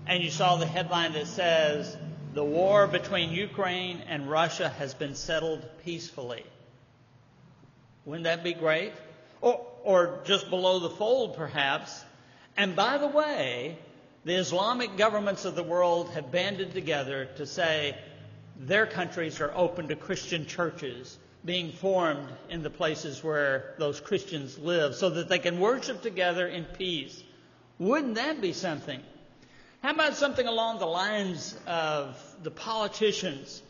and 0.07 0.23
you 0.23 0.31
saw 0.31 0.57
the 0.57 0.67
headline 0.67 1.13
that 1.13 1.27
says, 1.27 1.97
the 2.35 2.45
war 2.45 2.87
between 2.87 3.31
Ukraine 3.31 4.03
and 4.09 4.31
Russia 4.31 4.69
has 4.69 4.95
been 4.95 5.15
settled 5.15 5.65
peacefully. 5.85 6.45
Wouldn't 8.05 8.25
that 8.25 8.43
be 8.43 8.55
great? 8.55 8.93
Or, 9.41 9.67
or 9.85 10.21
just 10.25 10.49
below 10.49 10.79
the 10.79 10.91
fold, 10.91 11.37
perhaps. 11.37 12.05
And 12.57 12.75
by 12.75 12.99
the 12.99 13.07
way, 13.07 13.79
the 14.25 14.35
Islamic 14.35 14.97
governments 14.97 15.45
of 15.45 15.55
the 15.55 15.63
world 15.63 16.11
have 16.11 16.33
banded 16.33 16.73
together 16.73 17.27
to 17.37 17.47
say 17.47 17.97
their 18.59 18.87
countries 18.87 19.41
are 19.41 19.53
open 19.55 19.89
to 19.89 19.97
Christian 19.97 20.47
churches 20.47 21.19
being 21.45 21.73
formed 21.73 22.29
in 22.49 22.63
the 22.63 22.71
places 22.71 23.23
where 23.23 23.75
those 23.79 24.01
Christians 24.01 24.59
live 24.59 24.95
so 24.95 25.11
that 25.11 25.29
they 25.29 25.41
can 25.41 25.59
worship 25.59 26.01
together 26.01 26.47
in 26.47 26.65
peace. 26.65 27.23
Wouldn't 27.79 28.15
that 28.15 28.41
be 28.41 28.53
something? 28.53 29.01
How 29.83 29.91
about 29.91 30.15
something 30.15 30.47
along 30.47 30.79
the 30.79 30.87
lines 30.87 31.59
of 31.67 32.17
the 32.45 32.53
politicians? 32.53 33.61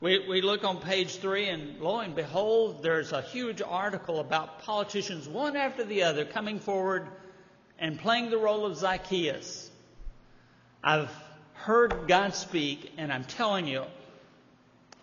We, 0.00 0.26
we 0.28 0.40
look 0.40 0.64
on 0.64 0.80
page 0.80 1.18
three, 1.18 1.48
and 1.48 1.78
lo 1.80 2.00
and 2.00 2.16
behold, 2.16 2.82
there's 2.82 3.12
a 3.12 3.22
huge 3.22 3.62
article 3.62 4.18
about 4.18 4.62
politicians, 4.62 5.28
one 5.28 5.54
after 5.54 5.84
the 5.84 6.02
other, 6.02 6.24
coming 6.24 6.58
forward 6.58 7.06
and 7.78 7.96
playing 7.96 8.30
the 8.30 8.38
role 8.38 8.66
of 8.66 8.76
Zacchaeus. 8.76 9.70
I've 10.82 11.14
heard 11.52 12.08
God 12.08 12.34
speak, 12.34 12.90
and 12.98 13.12
I'm 13.12 13.22
telling 13.22 13.68
you, 13.68 13.84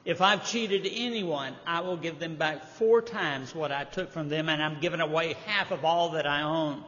If 0.03 0.21
I've 0.21 0.45
cheated 0.45 0.85
anyone, 0.91 1.55
I 1.65 1.79
will 1.79 1.95
give 1.95 2.19
them 2.19 2.35
back 2.35 2.65
four 2.65 3.01
times 3.01 3.55
what 3.55 3.71
I 3.71 3.85
took 3.85 4.11
from 4.11 4.27
them, 4.27 4.49
and 4.49 4.61
I'm 4.61 4.81
giving 4.81 4.99
away 4.99 5.35
half 5.45 5.71
of 5.71 5.85
all 5.85 6.09
that 6.09 6.27
I 6.27 6.41
own. 6.41 6.83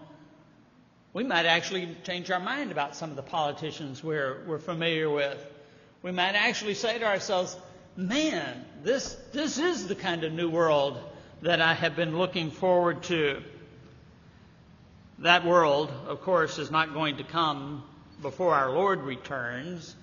We 1.13 1.24
might 1.26 1.45
actually 1.45 1.93
change 2.04 2.32
our 2.32 2.39
mind 2.39 2.71
about 2.71 2.95
some 2.95 3.10
of 3.10 3.17
the 3.17 3.21
politicians 3.21 4.02
we're, 4.02 4.43
we're 4.47 4.60
familiar 4.60 5.10
with. 5.10 5.45
We 6.04 6.12
might 6.12 6.36
actually 6.36 6.74
say 6.74 7.00
to 7.00 7.06
ourselves, 7.06 7.58
man, 7.97 8.65
this, 8.82 9.15
this 9.34 9.58
is 9.58 9.88
the 9.88 9.95
kind 9.95 10.24
of 10.24 10.32
new 10.32 10.50
world 10.50 10.97
that 11.41 11.60
I 11.60 11.74
have 11.74 11.97
been 11.97 12.17
looking 12.17 12.50
forward 12.50 13.04
to. 13.04 13.43
That 15.19 15.45
world, 15.45 15.91
of 16.08 16.21
course, 16.21 16.58
is 16.58 16.71
not 16.71 16.93
going 16.93 17.17
to 17.17 17.26
come 17.26 17.84
before 18.21 18.56
our 18.56 18.71
Lord 18.71 19.02
returns, 19.02 19.93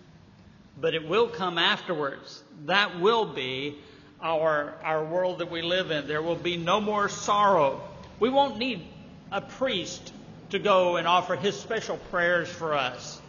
but 0.78 0.94
it 0.94 1.08
will 1.08 1.28
come 1.28 1.56
afterwards. 1.56 2.42
That 2.66 3.00
will 3.00 3.24
be 3.24 3.78
our, 4.20 4.74
our 4.84 5.04
world 5.04 5.38
that 5.38 5.50
we 5.50 5.62
live 5.62 5.90
in. 5.90 6.06
There 6.06 6.20
will 6.20 6.36
be 6.36 6.58
no 6.58 6.82
more 6.82 7.08
sorrow. 7.08 7.80
We 8.20 8.28
won't 8.28 8.58
need 8.58 8.86
a 9.32 9.40
priest 9.40 10.12
to 10.50 10.58
go 10.58 10.96
and 10.96 11.06
offer 11.06 11.36
his 11.36 11.58
special 11.58 11.96
prayers 12.10 12.48
for 12.48 12.74
us. 12.74 13.20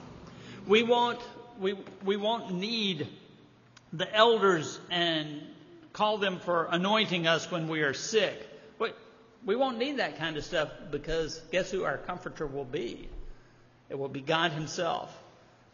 We 0.68 0.84
won't, 0.84 1.20
we, 1.60 1.76
we 2.04 2.18
won't 2.18 2.54
need 2.54 3.08
the 3.92 4.14
elders 4.14 4.80
and 4.90 5.42
call 5.94 6.18
them 6.18 6.40
for 6.40 6.68
anointing 6.72 7.28
us 7.28 7.50
when 7.52 7.68
we 7.68 7.82
are 7.82 7.94
sick. 7.94 8.48
We, 8.78 8.92
we 9.46 9.56
won't 9.56 9.78
need 9.78 9.98
that 9.98 10.18
kind 10.18 10.38
of 10.38 10.46
stuff 10.46 10.70
because 10.92 11.40
guess 11.52 11.72
who 11.72 11.84
our 11.84 11.98
comforter 11.98 12.46
will 12.46 12.66
be? 12.66 13.10
It 13.90 13.98
will 13.98 14.10
be 14.10 14.22
God 14.22 14.52
Himself 14.52 15.16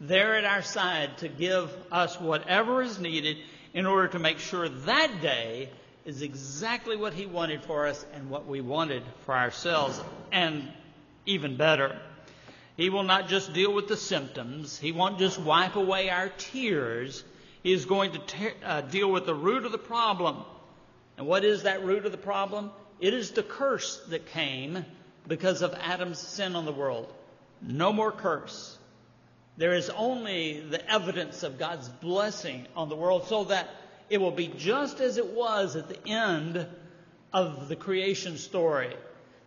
there 0.00 0.36
at 0.36 0.44
our 0.44 0.62
side 0.62 1.16
to 1.18 1.28
give 1.28 1.74
us 1.90 2.20
whatever 2.20 2.82
is 2.82 2.98
needed 2.98 3.38
in 3.72 3.86
order 3.86 4.08
to 4.08 4.18
make 4.18 4.38
sure 4.38 4.68
that 4.68 5.20
day 5.20 5.70
is 6.04 6.22
exactly 6.22 6.96
what 6.96 7.14
He 7.14 7.26
wanted 7.26 7.62
for 7.64 7.86
us 7.86 8.04
and 8.14 8.30
what 8.30 8.46
we 8.46 8.60
wanted 8.60 9.02
for 9.24 9.34
ourselves, 9.34 10.00
and 10.32 10.70
even 11.26 11.56
better. 11.56 11.98
He 12.76 12.90
will 12.90 13.02
not 13.02 13.28
just 13.28 13.52
deal 13.52 13.72
with 13.72 13.88
the 13.88 13.96
symptoms, 13.96 14.78
He 14.78 14.92
won't 14.92 15.18
just 15.18 15.38
wipe 15.38 15.76
away 15.76 16.10
our 16.10 16.28
tears. 16.28 17.24
He 17.62 17.72
is 17.72 17.84
going 17.84 18.12
to 18.12 18.18
te- 18.18 18.64
uh, 18.64 18.82
deal 18.82 19.10
with 19.10 19.26
the 19.26 19.34
root 19.34 19.66
of 19.66 19.72
the 19.72 19.78
problem. 19.78 20.44
And 21.16 21.26
what 21.26 21.44
is 21.44 21.64
that 21.64 21.84
root 21.84 22.06
of 22.06 22.12
the 22.12 22.18
problem? 22.18 22.70
It 23.00 23.12
is 23.12 23.32
the 23.32 23.42
curse 23.42 24.00
that 24.08 24.26
came 24.26 24.84
because 25.26 25.62
of 25.62 25.74
Adam's 25.74 26.18
sin 26.18 26.54
on 26.54 26.64
the 26.64 26.72
world. 26.72 27.12
No 27.60 27.92
more 27.92 28.12
curse. 28.12 28.78
There 29.56 29.74
is 29.74 29.90
only 29.90 30.60
the 30.60 30.88
evidence 30.90 31.42
of 31.42 31.58
God's 31.58 31.88
blessing 31.88 32.66
on 32.76 32.88
the 32.88 32.96
world 32.96 33.26
so 33.26 33.44
that 33.44 33.68
it 34.08 34.18
will 34.18 34.30
be 34.30 34.48
just 34.48 35.00
as 35.00 35.18
it 35.18 35.26
was 35.26 35.76
at 35.76 35.88
the 35.88 36.08
end 36.08 36.66
of 37.32 37.68
the 37.68 37.76
creation 37.76 38.36
story. 38.36 38.94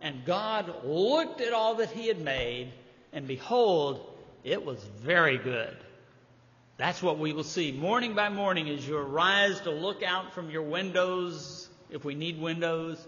And 0.00 0.24
God 0.24 0.84
looked 0.84 1.40
at 1.40 1.52
all 1.52 1.76
that 1.76 1.90
He 1.90 2.08
had 2.08 2.20
made, 2.20 2.72
and 3.12 3.26
behold, 3.26 4.06
it 4.44 4.64
was 4.64 4.82
very 5.02 5.38
good. 5.38 5.76
That's 6.76 7.02
what 7.02 7.18
we 7.18 7.32
will 7.32 7.44
see 7.44 7.72
morning 7.72 8.14
by 8.14 8.30
morning 8.30 8.68
as 8.70 8.86
you 8.86 8.96
arise 8.96 9.60
to 9.60 9.70
look 9.70 10.02
out 10.02 10.32
from 10.32 10.50
your 10.50 10.62
windows, 10.62 11.68
if 11.90 12.04
we 12.04 12.14
need 12.14 12.40
windows, 12.40 12.98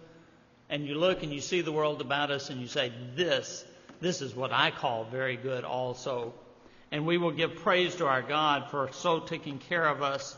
and 0.69 0.87
you 0.87 0.95
look 0.95 1.23
and 1.23 1.33
you 1.33 1.41
see 1.41 1.63
the 1.63 1.73
world 1.73 2.01
about 2.01 2.31
us 2.31 2.51
and 2.51 2.61
you 2.61 2.67
say, 2.67 2.93
This, 3.15 3.65
this 4.01 4.21
is 4.21 4.35
what 4.35 4.53
I 4.53 4.71
call 4.71 5.05
very 5.05 5.37
good 5.37 5.65
also 5.65 6.35
and 6.93 7.07
we 7.07 7.17
will 7.17 7.33
give 7.33 7.57
praise 7.57 7.97
to 7.97 8.07
our 8.07 8.21
God 8.21 8.71
for 8.71 8.91
so 8.93 9.19
taking 9.19 9.59
care 9.59 9.89
of 9.89 10.03
us. 10.03 10.37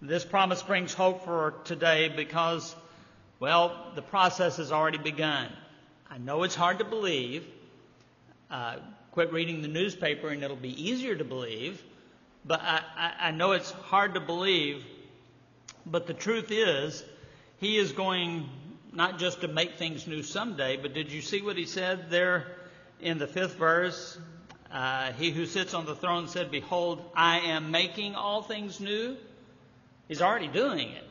This 0.00 0.24
promise 0.24 0.62
brings 0.62 0.94
hope 0.94 1.24
for 1.24 1.54
today 1.64 2.08
because, 2.08 2.74
well, 3.40 3.90
the 3.96 4.02
process 4.02 4.58
has 4.58 4.70
already 4.70 4.98
begun. 4.98 5.48
I 6.10 6.18
know 6.18 6.42
it's 6.42 6.56
hard 6.56 6.80
to 6.80 6.84
believe. 6.84 7.46
Uh, 8.50 8.78
quit 9.12 9.32
reading 9.32 9.62
the 9.62 9.68
newspaper 9.68 10.28
and 10.28 10.42
it'll 10.42 10.56
be 10.56 10.90
easier 10.90 11.14
to 11.14 11.22
believe. 11.22 11.80
But 12.44 12.60
I, 12.60 12.80
I, 12.96 13.12
I 13.28 13.30
know 13.30 13.52
it's 13.52 13.70
hard 13.70 14.14
to 14.14 14.20
believe. 14.20 14.84
But 15.86 16.08
the 16.08 16.14
truth 16.14 16.50
is, 16.50 17.04
he 17.58 17.78
is 17.78 17.92
going 17.92 18.48
not 18.92 19.20
just 19.20 19.42
to 19.42 19.48
make 19.48 19.76
things 19.76 20.08
new 20.08 20.24
someday, 20.24 20.76
but 20.76 20.94
did 20.94 21.12
you 21.12 21.22
see 21.22 21.42
what 21.42 21.56
he 21.56 21.64
said 21.64 22.10
there 22.10 22.56
in 23.00 23.18
the 23.18 23.28
fifth 23.28 23.54
verse? 23.54 24.18
Uh, 24.72 25.12
he 25.12 25.30
who 25.30 25.46
sits 25.46 25.74
on 25.74 25.86
the 25.86 25.94
throne 25.94 26.26
said, 26.26 26.50
Behold, 26.50 27.04
I 27.14 27.38
am 27.38 27.70
making 27.70 28.16
all 28.16 28.42
things 28.42 28.80
new. 28.80 29.16
He's 30.08 30.22
already 30.22 30.48
doing 30.48 30.88
it. 30.88 31.04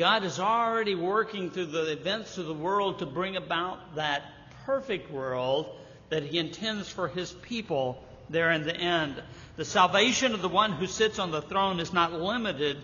God 0.00 0.24
is 0.24 0.40
already 0.40 0.94
working 0.94 1.50
through 1.50 1.66
the 1.66 1.92
events 1.92 2.38
of 2.38 2.46
the 2.46 2.54
world 2.54 3.00
to 3.00 3.06
bring 3.06 3.36
about 3.36 3.96
that 3.96 4.22
perfect 4.64 5.10
world 5.10 5.68
that 6.08 6.22
He 6.22 6.38
intends 6.38 6.88
for 6.88 7.06
His 7.06 7.30
people 7.30 8.02
there 8.30 8.50
in 8.50 8.62
the 8.62 8.74
end. 8.74 9.22
The 9.56 9.64
salvation 9.66 10.32
of 10.32 10.40
the 10.40 10.48
one 10.48 10.72
who 10.72 10.86
sits 10.86 11.18
on 11.18 11.30
the 11.30 11.42
throne 11.42 11.80
is 11.80 11.92
not 11.92 12.14
limited 12.14 12.82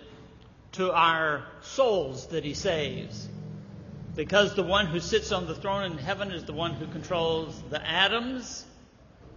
to 0.72 0.92
our 0.92 1.46
souls 1.62 2.26
that 2.26 2.44
He 2.44 2.52
saves. 2.52 3.26
Because 4.14 4.54
the 4.54 4.62
one 4.62 4.84
who 4.84 5.00
sits 5.00 5.32
on 5.32 5.46
the 5.46 5.54
throne 5.54 5.90
in 5.90 5.96
heaven 5.96 6.30
is 6.32 6.44
the 6.44 6.52
one 6.52 6.74
who 6.74 6.86
controls 6.86 7.58
the 7.70 7.82
atoms 7.82 8.62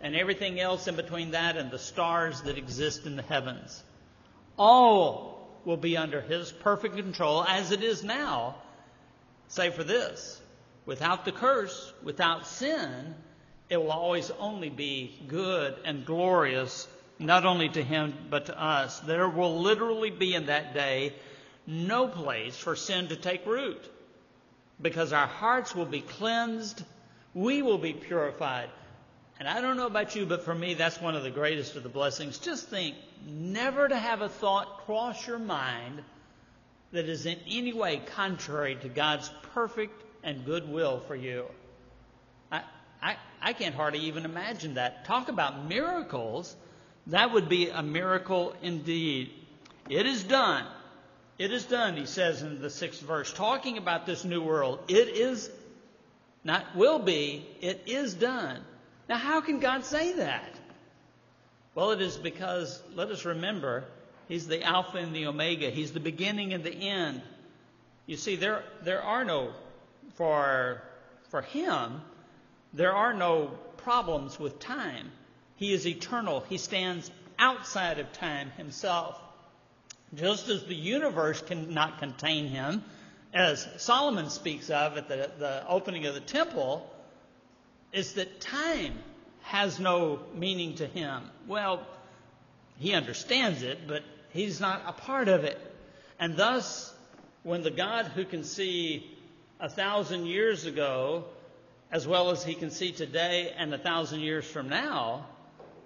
and 0.02 0.18
everything 0.18 0.60
else 0.60 0.90
in 0.90 0.98
between 0.98 1.32
that 1.32 1.56
and 1.56 1.72
the 1.72 1.80
stars 1.80 2.42
that 2.42 2.58
exist 2.58 3.06
in 3.06 3.16
the 3.16 3.22
heavens. 3.22 3.82
All 4.58 5.39
will 5.70 5.78
be 5.78 5.96
under 5.96 6.20
His 6.20 6.52
perfect 6.52 6.96
control 6.96 7.44
as 7.44 7.72
it 7.72 7.84
is 7.84 8.04
now, 8.04 8.56
save 9.50 9.76
for 9.76 9.84
this. 9.84 10.42
Without 10.88 11.26
the 11.26 11.32
curse, 11.32 11.94
without 12.02 12.48
sin, 12.48 13.14
it 13.70 13.78
will 13.78 13.92
always 13.92 14.32
only 14.40 14.72
be 14.72 15.16
good 15.28 15.76
and 15.86 16.08
glorious, 16.08 16.88
not 17.20 17.46
only 17.46 17.70
to 17.70 17.84
Him, 17.84 18.16
but 18.32 18.48
to 18.48 18.60
us. 18.60 19.00
There 19.02 19.30
will 19.30 19.60
literally 19.60 20.10
be 20.10 20.34
in 20.34 20.48
that 20.48 20.74
day 20.74 21.14
no 21.68 22.08
place 22.08 22.58
for 22.58 22.76
sin 22.76 23.10
to 23.10 23.16
take 23.16 23.46
root 23.46 23.88
because 24.82 25.14
our 25.14 25.28
hearts 25.28 25.76
will 25.76 25.86
be 25.86 26.02
cleansed, 26.02 26.84
we 27.36 27.62
will 27.62 27.78
be 27.78 27.94
purified. 27.94 28.70
And 29.40 29.48
I 29.48 29.62
don't 29.62 29.78
know 29.78 29.88
about 29.88 30.16
you, 30.16 30.26
but 30.26 30.44
for 30.44 30.54
me, 30.54 30.74
that's 30.74 31.00
one 31.00 31.16
of 31.16 31.24
the 31.24 31.32
greatest 31.32 31.78
of 31.78 31.84
the 31.84 31.90
blessings. 31.90 32.38
Just 32.40 32.68
think 32.68 32.96
never 33.26 33.88
to 33.88 33.96
have 33.96 34.22
a 34.22 34.28
thought 34.28 34.86
cross 34.86 35.26
your 35.26 35.40
mind 35.40 36.04
that 36.92 37.08
is 37.08 37.26
in 37.26 37.38
any 37.50 37.72
way 37.72 38.02
contrary 38.16 38.76
to 38.82 38.90
God's 38.90 39.32
perfect 39.54 40.04
and 40.24 40.46
good 40.46 40.68
will 40.68 41.00
for 41.00 41.16
you. 41.16 41.46
I, 42.52 42.64
I, 43.02 43.16
I 43.42 43.54
can't 43.54 43.76
hardly 43.76 44.00
even 44.00 44.26
imagine 44.26 44.74
that. 44.74 45.06
Talk 45.06 45.30
about 45.30 45.70
miracles. 45.70 46.54
That 47.08 47.32
would 47.32 47.48
be 47.48 47.70
a 47.70 47.82
miracle 47.82 48.54
indeed. 48.62 49.32
It 49.90 50.06
is 50.06 50.24
done. 50.24 50.66
It 51.38 51.54
is 51.54 51.64
done, 51.64 51.96
he 51.96 52.06
says 52.06 52.42
in 52.42 52.62
the 52.62 52.70
sixth 52.70 53.02
verse, 53.02 53.32
talking 53.32 53.78
about 53.78 54.06
this 54.06 54.26
new 54.26 54.42
world. 54.42 54.80
It 54.90 55.08
is, 55.08 55.50
not 56.44 56.76
will 56.76 57.00
be, 57.00 57.48
it 57.62 57.84
is 57.86 58.14
done. 58.14 58.60
Now, 59.10 59.18
how 59.18 59.42
can 59.42 59.60
God 59.60 59.84
say 59.84 60.14
that? 60.14 60.54
Well, 61.74 61.92
it 61.92 62.02
is 62.02 62.16
because, 62.16 62.80
let 62.94 63.10
us 63.10 63.26
remember, 63.26 63.86
He's 64.28 64.48
the 64.48 64.64
Alpha 64.64 65.00
and 65.00 65.16
the 65.16 65.26
Omega. 65.26 65.72
He's 65.72 65.92
the 65.92 66.00
beginning 66.00 66.54
and 66.54 66.64
the 66.64 66.74
end. 66.74 67.24
You 68.06 68.16
see, 68.16 68.36
there, 68.36 68.64
there 68.84 69.02
are 69.02 69.26
no, 69.26 69.52
for, 70.14 70.84
for 71.30 71.42
Him, 71.42 72.02
there 72.74 72.94
are 72.94 73.16
no 73.16 73.48
problems 73.78 74.40
with 74.40 74.60
time. 74.60 75.12
He 75.56 75.74
is 75.74 75.88
eternal. 75.88 76.42
He 76.48 76.60
stands 76.60 77.10
outside 77.40 77.98
of 77.98 78.14
time 78.14 78.52
Himself. 78.58 79.20
Just 80.14 80.50
as 80.50 80.66
the 80.66 80.76
universe 80.76 81.42
cannot 81.42 81.98
contain 81.98 82.46
Him, 82.48 82.84
as 83.34 83.68
Solomon 83.78 84.30
speaks 84.30 84.70
of 84.70 84.98
at 84.98 85.08
the, 85.08 85.32
the 85.40 85.68
opening 85.68 86.06
of 86.06 86.14
the 86.14 86.20
temple, 86.20 86.88
is 87.92 88.14
that 88.14 88.40
time 88.40 88.94
has 89.42 89.80
no 89.80 90.20
meaning 90.36 90.76
to 90.76 90.86
him. 90.86 91.24
Well, 91.48 91.86
he 92.78 92.94
understands 92.94 93.64
it, 93.64 93.88
but 93.88 94.04
he's 94.30 94.60
not 94.60 94.84
a 94.86 94.94
part 94.94 95.28
of 95.28 95.44
it. 95.44 95.60
And 96.20 96.38
thus, 96.38 96.94
when 97.44 97.64
the 97.64 97.72
God 97.72 98.06
who 98.08 98.26
can 98.26 98.44
see 98.44 99.18
a 99.60 99.70
thousand 99.70 100.28
years 100.28 100.66
ago, 100.66 101.26
as 101.92 102.08
well 102.08 102.30
as 102.30 102.44
he 102.44 102.54
can 102.54 102.70
see 102.70 102.92
today 102.92 103.54
and 103.58 103.74
a 103.74 103.78
thousand 103.78 104.20
years 104.20 104.46
from 104.46 104.70
now, 104.70 105.26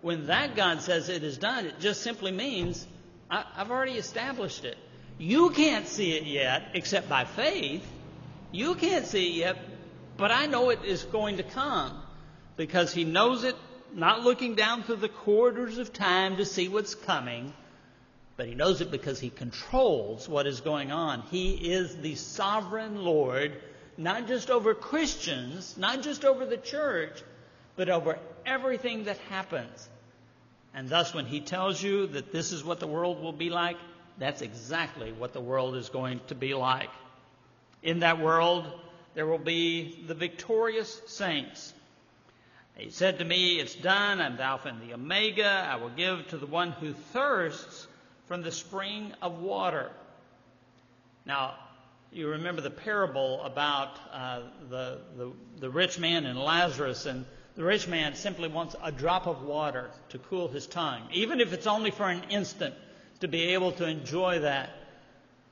when 0.01 0.27
that 0.27 0.55
God 0.55 0.81
says 0.81 1.07
it 1.07 1.23
is 1.23 1.37
done, 1.37 1.65
it 1.65 1.79
just 1.79 2.01
simply 2.01 2.31
means 2.31 2.85
I, 3.29 3.45
have 3.55 3.71
already 3.71 3.93
established 3.93 4.65
it. 4.65 4.77
You 5.17 5.51
can't 5.51 5.87
see 5.87 6.11
it 6.17 6.23
yet, 6.23 6.71
except 6.73 7.07
by 7.07 7.23
faith. 7.25 7.87
You 8.51 8.75
can't 8.75 9.05
see 9.05 9.29
it 9.29 9.35
yet, 9.37 9.57
but 10.17 10.31
I 10.31 10.45
know 10.45 10.69
it 10.69 10.83
is 10.85 11.03
going 11.03 11.37
to 11.37 11.43
come 11.43 12.01
because 12.55 12.93
he 12.93 13.03
knows 13.03 13.43
it, 13.43 13.55
not 13.93 14.21
looking 14.21 14.55
down 14.55 14.83
through 14.83 14.97
the 14.97 15.09
corridors 15.09 15.77
of 15.77 15.93
time 15.93 16.37
to 16.37 16.45
see 16.45 16.67
what's 16.67 16.95
coming, 16.95 17.53
but 18.37 18.47
he 18.47 18.55
knows 18.55 18.81
it 18.81 18.91
because 18.91 19.19
he 19.19 19.29
controls 19.29 20.27
what 20.27 20.47
is 20.47 20.61
going 20.61 20.91
on. 20.91 21.21
He 21.29 21.53
is 21.53 21.95
the 21.97 22.15
sovereign 22.15 23.03
Lord, 23.03 23.61
not 23.97 24.27
just 24.27 24.49
over 24.49 24.73
Christians, 24.73 25.75
not 25.77 26.01
just 26.01 26.25
over 26.25 26.45
the 26.45 26.57
church, 26.57 27.21
but 27.75 27.89
over 27.89 28.19
everything 28.45 29.05
that 29.05 29.17
happens. 29.29 29.89
And 30.73 30.89
thus, 30.89 31.13
when 31.13 31.25
he 31.27 31.39
tells 31.39 31.81
you 31.81 32.07
that 32.07 32.31
this 32.31 32.51
is 32.51 32.63
what 32.63 32.79
the 32.79 32.87
world 32.87 33.21
will 33.21 33.33
be 33.33 33.51
like, 33.51 33.77
that's 34.17 34.41
exactly 34.41 35.11
what 35.11 35.33
the 35.33 35.41
world 35.41 35.75
is 35.75 35.89
going 35.89 36.19
to 36.27 36.35
be 36.35 36.53
like. 36.53 36.89
In 37.83 37.99
that 37.99 38.19
world, 38.19 38.71
there 39.15 39.27
will 39.27 39.37
be 39.37 40.03
the 40.07 40.13
victorious 40.13 41.01
saints. 41.07 41.73
He 42.75 42.89
said 42.89 43.19
to 43.19 43.25
me, 43.25 43.59
It's 43.59 43.75
done. 43.75 44.19
I'm 44.19 44.37
the 44.37 44.43
Alpha 44.43 44.69
and 44.69 44.81
the 44.81 44.93
Omega. 44.93 45.67
I 45.71 45.75
will 45.75 45.89
give 45.89 46.27
to 46.29 46.37
the 46.37 46.47
one 46.47 46.71
who 46.71 46.93
thirsts 46.93 47.87
from 48.25 48.41
the 48.41 48.51
spring 48.51 49.13
of 49.21 49.39
water. 49.39 49.91
Now, 51.25 51.55
you 52.11 52.29
remember 52.29 52.61
the 52.61 52.69
parable 52.69 53.41
about 53.43 53.99
uh, 54.11 54.41
the, 54.69 54.99
the, 55.17 55.31
the 55.59 55.69
rich 55.69 55.99
man 55.99 56.25
and 56.25 56.39
Lazarus, 56.39 57.05
and 57.05 57.25
the 57.55 57.63
rich 57.63 57.87
man 57.87 58.15
simply 58.15 58.49
wants 58.49 58.75
a 58.83 58.91
drop 58.91 59.27
of 59.27 59.43
water 59.43 59.89
to 60.09 60.17
cool 60.17 60.47
his 60.47 60.65
tongue, 60.67 61.03
even 61.11 61.39
if 61.39 61.53
it's 61.53 61.67
only 61.67 61.91
for 61.91 62.09
an 62.09 62.23
instant, 62.29 62.73
to 63.19 63.27
be 63.27 63.53
able 63.53 63.71
to 63.73 63.85
enjoy 63.87 64.39
that. 64.39 64.69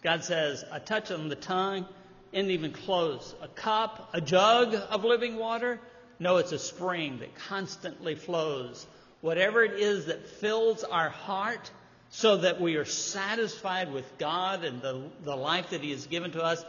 God 0.02 0.24
says, 0.24 0.64
a 0.72 0.80
touch 0.80 1.12
on 1.12 1.30
the 1.30 1.36
tongue 1.36 1.86
isn't 2.32 2.52
even 2.52 2.72
close. 2.72 3.36
A 3.42 3.48
cup, 3.48 4.10
a 4.14 4.22
jug 4.22 4.74
of 4.74 5.04
living 5.04 5.38
water? 5.38 5.80
No, 6.20 6.38
it's 6.38 6.52
a 6.52 6.60
spring 6.60 7.20
that 7.20 7.36
constantly 7.36 8.16
flows. 8.16 8.86
Whatever 9.22 9.64
it 9.64 9.80
is 9.80 10.06
that 10.06 10.28
fills 10.28 10.84
our 10.84 11.10
heart 11.10 11.70
so 12.10 12.38
that 12.38 12.60
we 12.60 12.76
are 12.76 12.86
satisfied 12.86 13.92
with 13.92 14.18
God 14.18 14.64
and 14.64 14.82
the, 14.82 15.10
the 15.24 15.36
life 15.36 15.70
that 15.72 15.82
He 15.82 15.92
has 15.92 16.08
given 16.08 16.32
to 16.32 16.44
us, 16.44 16.64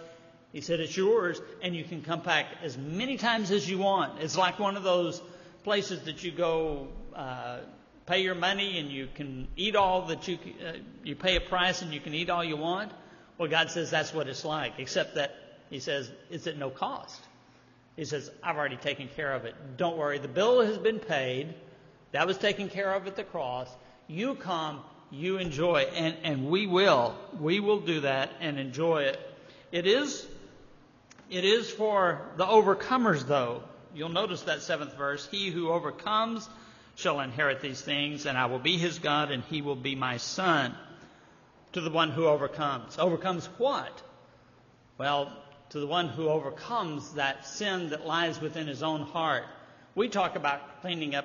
he 0.53 0.61
said, 0.61 0.81
It's 0.81 0.97
yours, 0.97 1.41
and 1.63 1.75
you 1.75 1.83
can 1.83 2.03
come 2.03 2.21
back 2.21 2.47
as 2.63 2.77
many 2.77 3.17
times 3.17 3.51
as 3.51 3.69
you 3.69 3.79
want. 3.79 4.21
It's 4.21 4.37
like 4.37 4.59
one 4.59 4.77
of 4.77 4.83
those 4.83 5.21
places 5.65 6.03
that 6.03 6.23
you 6.23 6.31
go 6.31 6.89
uh, 7.15 7.59
pay 8.07 8.23
your 8.23 8.35
money 8.35 8.79
and 8.79 8.91
you 8.91 9.09
can 9.15 9.49
eat 9.57 9.77
all 9.77 10.07
that 10.07 10.29
you, 10.29 10.39
uh, 10.67 10.73
you 11.05 11.17
pay 11.17 11.37
a 11.37 11.41
price 11.41 11.83
and 11.83 11.93
you 11.93 12.01
can 12.01 12.15
eat 12.15 12.29
all 12.29 12.45
you 12.45 12.57
want. 12.57 12.93
Well, 13.39 13.49
God 13.49 13.71
says 13.71 13.91
that's 13.91 14.13
what 14.13 14.29
it's 14.29 14.45
like, 14.45 14.75
except 14.79 15.15
that 15.15 15.35
He 15.73 15.81
says, 15.81 16.11
It's 16.31 16.47
at 16.47 16.59
no 16.59 16.69
cost. 16.69 17.19
He 17.97 18.05
says, 18.05 18.31
I've 18.43 18.59
already 18.59 18.77
taken 18.77 19.09
care 19.09 19.33
of 19.33 19.47
it. 19.47 19.55
Don't 19.79 19.97
worry, 19.97 20.19
the 20.19 20.29
bill 20.29 20.61
has 20.61 20.77
been 20.77 20.99
paid. 20.99 21.55
That 22.13 22.27
was 22.27 22.37
taken 22.37 22.69
care 22.69 22.93
of 22.93 23.07
at 23.07 23.17
the 23.17 23.25
cross. 23.25 23.75
You 24.07 24.35
come, 24.35 24.83
you 25.11 25.39
enjoy, 25.39 25.87
and, 25.95 26.15
and 26.25 26.51
we 26.51 26.67
will. 26.67 27.17
We 27.41 27.59
will 27.59 27.81
do 27.81 28.01
that 28.01 28.31
and 28.41 28.59
enjoy 28.59 29.05
it. 29.05 29.21
It 29.73 29.87
is 29.87 30.27
it 31.31 31.45
is 31.47 31.71
for 31.71 32.21
the 32.37 32.45
overcomers, 32.45 33.27
though. 33.27 33.63
You'll 33.95 34.11
notice 34.11 34.43
that 34.43 34.61
seventh 34.61 34.95
verse. 34.99 35.27
He 35.31 35.51
who 35.51 35.71
overcomes 35.71 36.47
shall 36.97 37.21
inherit 37.21 37.63
these 37.63 37.81
things, 37.81 38.27
and 38.27 38.37
I 38.37 38.45
will 38.45 38.59
be 38.59 38.77
his 38.77 38.99
God, 38.99 39.31
and 39.31 39.43
he 39.45 39.63
will 39.63 39.77
be 39.77 39.95
my 39.95 40.19
son. 40.19 40.75
To 41.73 41.81
the 41.81 41.89
one 41.89 42.11
who 42.11 42.27
overcomes. 42.27 42.99
Overcomes 42.99 43.47
what? 43.57 44.03
Well, 44.99 45.33
to 45.73 45.81
the 45.81 45.87
one 45.87 46.09
who 46.09 46.29
overcomes 46.29 47.15
that 47.15 47.47
sin 47.47 47.89
that 47.91 48.07
lies 48.07 48.39
within 48.39 48.67
his 48.67 48.83
own 48.83 49.01
heart. 49.01 49.45
We 49.95 50.11
talk 50.11 50.37
about 50.37 50.83
cleaning 50.83 51.15
up 51.15 51.25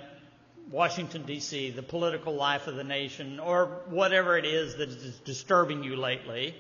Washington, 0.72 1.24
D.C., 1.24 1.72
the 1.72 1.84
political 1.84 2.34
life 2.34 2.68
of 2.68 2.76
the 2.76 2.84
nation, 2.86 3.42
or 3.42 3.82
whatever 3.90 4.38
it 4.38 4.46
is 4.46 4.78
that 4.78 4.88
is 4.88 5.20
disturbing 5.20 5.84
you 5.84 5.98
lately. 5.98 6.56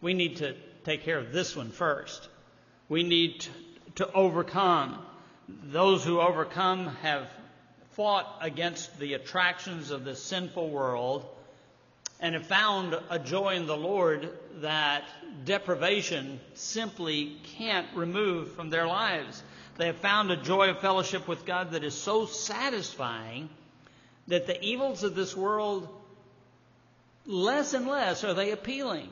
We 0.00 0.14
need 0.14 0.38
to 0.38 0.56
take 0.84 1.04
care 1.04 1.18
of 1.18 1.32
this 1.32 1.54
one 1.54 1.70
first. 1.70 2.28
We 2.88 3.04
need 3.04 3.46
to 3.94 4.12
overcome. 4.12 4.98
Those 5.48 6.04
who 6.04 6.20
overcome 6.20 6.88
have 7.02 7.28
fought 7.92 8.38
against 8.40 8.98
the 8.98 9.14
attractions 9.14 9.92
of 9.92 10.04
this 10.04 10.20
sinful 10.20 10.68
world 10.68 11.26
and 12.22 12.34
have 12.34 12.46
found 12.46 12.98
a 13.10 13.18
joy 13.18 13.56
in 13.56 13.66
the 13.66 13.76
Lord 13.76 14.30
that 14.62 15.04
deprivation 15.44 16.40
simply 16.54 17.36
can't 17.58 17.88
remove 17.94 18.52
from 18.52 18.70
their 18.70 18.86
lives. 18.86 19.42
They 19.76 19.86
have 19.88 19.96
found 19.96 20.30
a 20.30 20.36
joy 20.36 20.70
of 20.70 20.78
fellowship 20.78 21.28
with 21.28 21.44
God 21.44 21.72
that 21.72 21.84
is 21.84 21.94
so 21.94 22.24
satisfying 22.24 23.50
that 24.28 24.46
the 24.46 24.62
evils 24.62 25.02
of 25.02 25.14
this 25.14 25.36
world, 25.36 25.88
less 27.26 27.74
and 27.74 27.86
less 27.86 28.24
are 28.24 28.32
they 28.32 28.52
appealing 28.52 29.10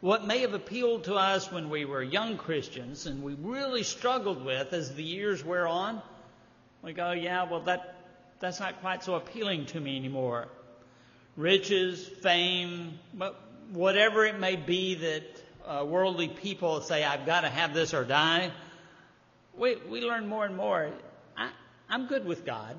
what 0.00 0.26
may 0.26 0.40
have 0.40 0.54
appealed 0.54 1.04
to 1.04 1.14
us 1.14 1.50
when 1.50 1.70
we 1.70 1.84
were 1.84 2.02
young 2.02 2.36
Christians 2.36 3.06
and 3.06 3.22
we 3.22 3.34
really 3.34 3.82
struggled 3.82 4.44
with 4.44 4.72
as 4.72 4.94
the 4.94 5.02
years 5.02 5.44
wear 5.44 5.66
on, 5.66 6.00
we 6.82 6.92
go, 6.92 7.10
yeah, 7.10 7.50
well, 7.50 7.60
that, 7.62 7.96
that's 8.38 8.60
not 8.60 8.80
quite 8.80 9.02
so 9.02 9.16
appealing 9.16 9.66
to 9.66 9.80
me 9.80 9.96
anymore. 9.96 10.46
Riches, 11.38 12.06
fame, 12.06 12.98
whatever 13.72 14.26
it 14.26 14.38
may 14.38 14.56
be 14.56 14.96
that 14.96 15.24
uh, 15.66 15.84
worldly 15.86 16.28
people 16.28 16.82
say, 16.82 17.02
I've 17.02 17.24
got 17.24 17.40
to 17.42 17.48
have 17.48 17.72
this 17.72 17.94
or 17.94 18.04
die, 18.04 18.50
we, 19.56 19.76
we 19.88 20.02
learn 20.02 20.28
more 20.28 20.44
and 20.44 20.56
more. 20.56 20.90
I, 21.36 21.50
I'm 21.88 22.08
good 22.08 22.26
with 22.26 22.44
God. 22.44 22.76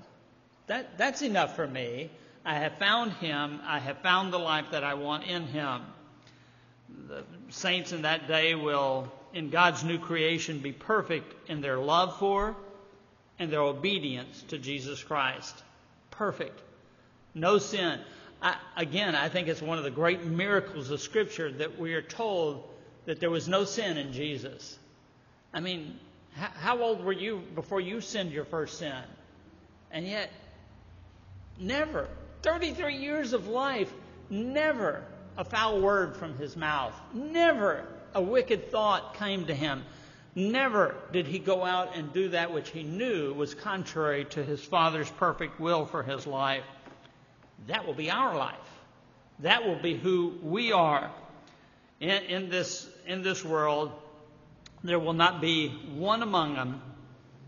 That, 0.68 1.00
that's 1.00 1.24
enough 1.24 1.56
for 1.56 1.66
me. 1.66 2.12
I 2.46 2.54
have 2.56 2.78
found 2.78 3.14
Him. 3.14 3.60
I 3.66 3.80
have 3.80 3.98
found 4.00 4.32
the 4.32 4.38
life 4.38 4.66
that 4.72 4.84
I 4.84 4.94
want 4.94 5.26
in 5.26 5.48
Him 5.48 5.82
the 7.08 7.24
saints 7.50 7.92
in 7.92 8.04
that 8.04 8.28
day 8.28 8.56
will, 8.56 9.12
in 9.34 9.50
God's 9.50 9.84
new 9.84 9.98
creation, 9.98 10.60
be 10.60 10.72
perfect 10.72 11.50
in 11.50 11.62
their 11.62 11.78
love 11.78 12.18
for 12.18 12.56
and 13.38 13.52
their 13.52 13.62
obedience 13.62 14.44
to 14.50 14.58
Jesus 14.58 15.04
Christ. 15.04 15.56
Perfect. 16.12 16.62
No 17.34 17.58
sin. 17.58 18.00
I, 18.42 18.56
again, 18.78 19.16
I 19.16 19.30
think 19.30 19.48
it's 19.48 19.62
one 19.62 19.78
of 19.78 19.84
the 19.84 19.92
great 19.92 20.24
miracles 20.24 20.92
of 20.92 21.02
Scripture 21.02 21.52
that 21.52 21.78
we 21.78 21.94
are 21.94 22.02
told 22.02 22.68
that 23.06 23.20
there 23.20 23.30
was 23.30 23.48
no 23.48 23.66
sin 23.66 23.98
in 23.98 24.14
Jesus. 24.14 24.78
I 25.54 25.60
mean, 25.60 26.00
how, 26.36 26.48
how 26.48 26.82
old 26.82 27.04
were 27.04 27.14
you 27.14 27.44
before 27.56 27.82
you 27.82 28.02
sinned 28.02 28.32
your 28.32 28.46
first 28.46 28.80
sin? 28.80 29.04
And 29.92 30.08
yet, 30.08 30.32
never, 31.60 32.08
33 32.44 32.96
years 32.96 33.34
of 33.34 33.48
life, 33.48 33.92
never 34.30 35.04
a 35.38 35.44
foul 35.44 35.82
word 35.82 36.16
from 36.16 36.38
his 36.38 36.56
mouth. 36.56 36.94
Never 37.14 37.86
a 38.14 38.22
wicked 38.22 38.72
thought 38.72 39.16
came 39.16 39.46
to 39.48 39.56
him. 39.56 39.84
Never 40.36 40.96
did 41.12 41.28
he 41.28 41.40
go 41.40 41.66
out 41.66 41.96
and 41.96 42.14
do 42.14 42.30
that 42.30 42.54
which 42.54 42.70
he 42.70 42.84
knew 42.84 43.34
was 43.34 43.56
contrary 43.56 44.26
to 44.26 44.44
his 44.44 44.64
Father's 44.64 45.10
perfect 45.10 45.60
will 45.60 45.86
for 45.86 46.04
his 46.04 46.28
life. 46.28 46.64
That 47.68 47.86
will 47.86 47.94
be 47.94 48.10
our 48.10 48.36
life. 48.36 48.56
That 49.40 49.66
will 49.66 49.80
be 49.80 49.96
who 49.96 50.38
we 50.42 50.72
are. 50.72 51.12
In, 52.00 52.10
in, 52.10 52.50
this, 52.50 52.90
in 53.06 53.24
this 53.24 53.44
world, 53.44 53.92
there 54.84 55.00
will 55.00 55.14
not 55.14 55.42
be 55.42 55.70
one 55.96 56.24
among 56.24 56.56
them, 56.56 56.82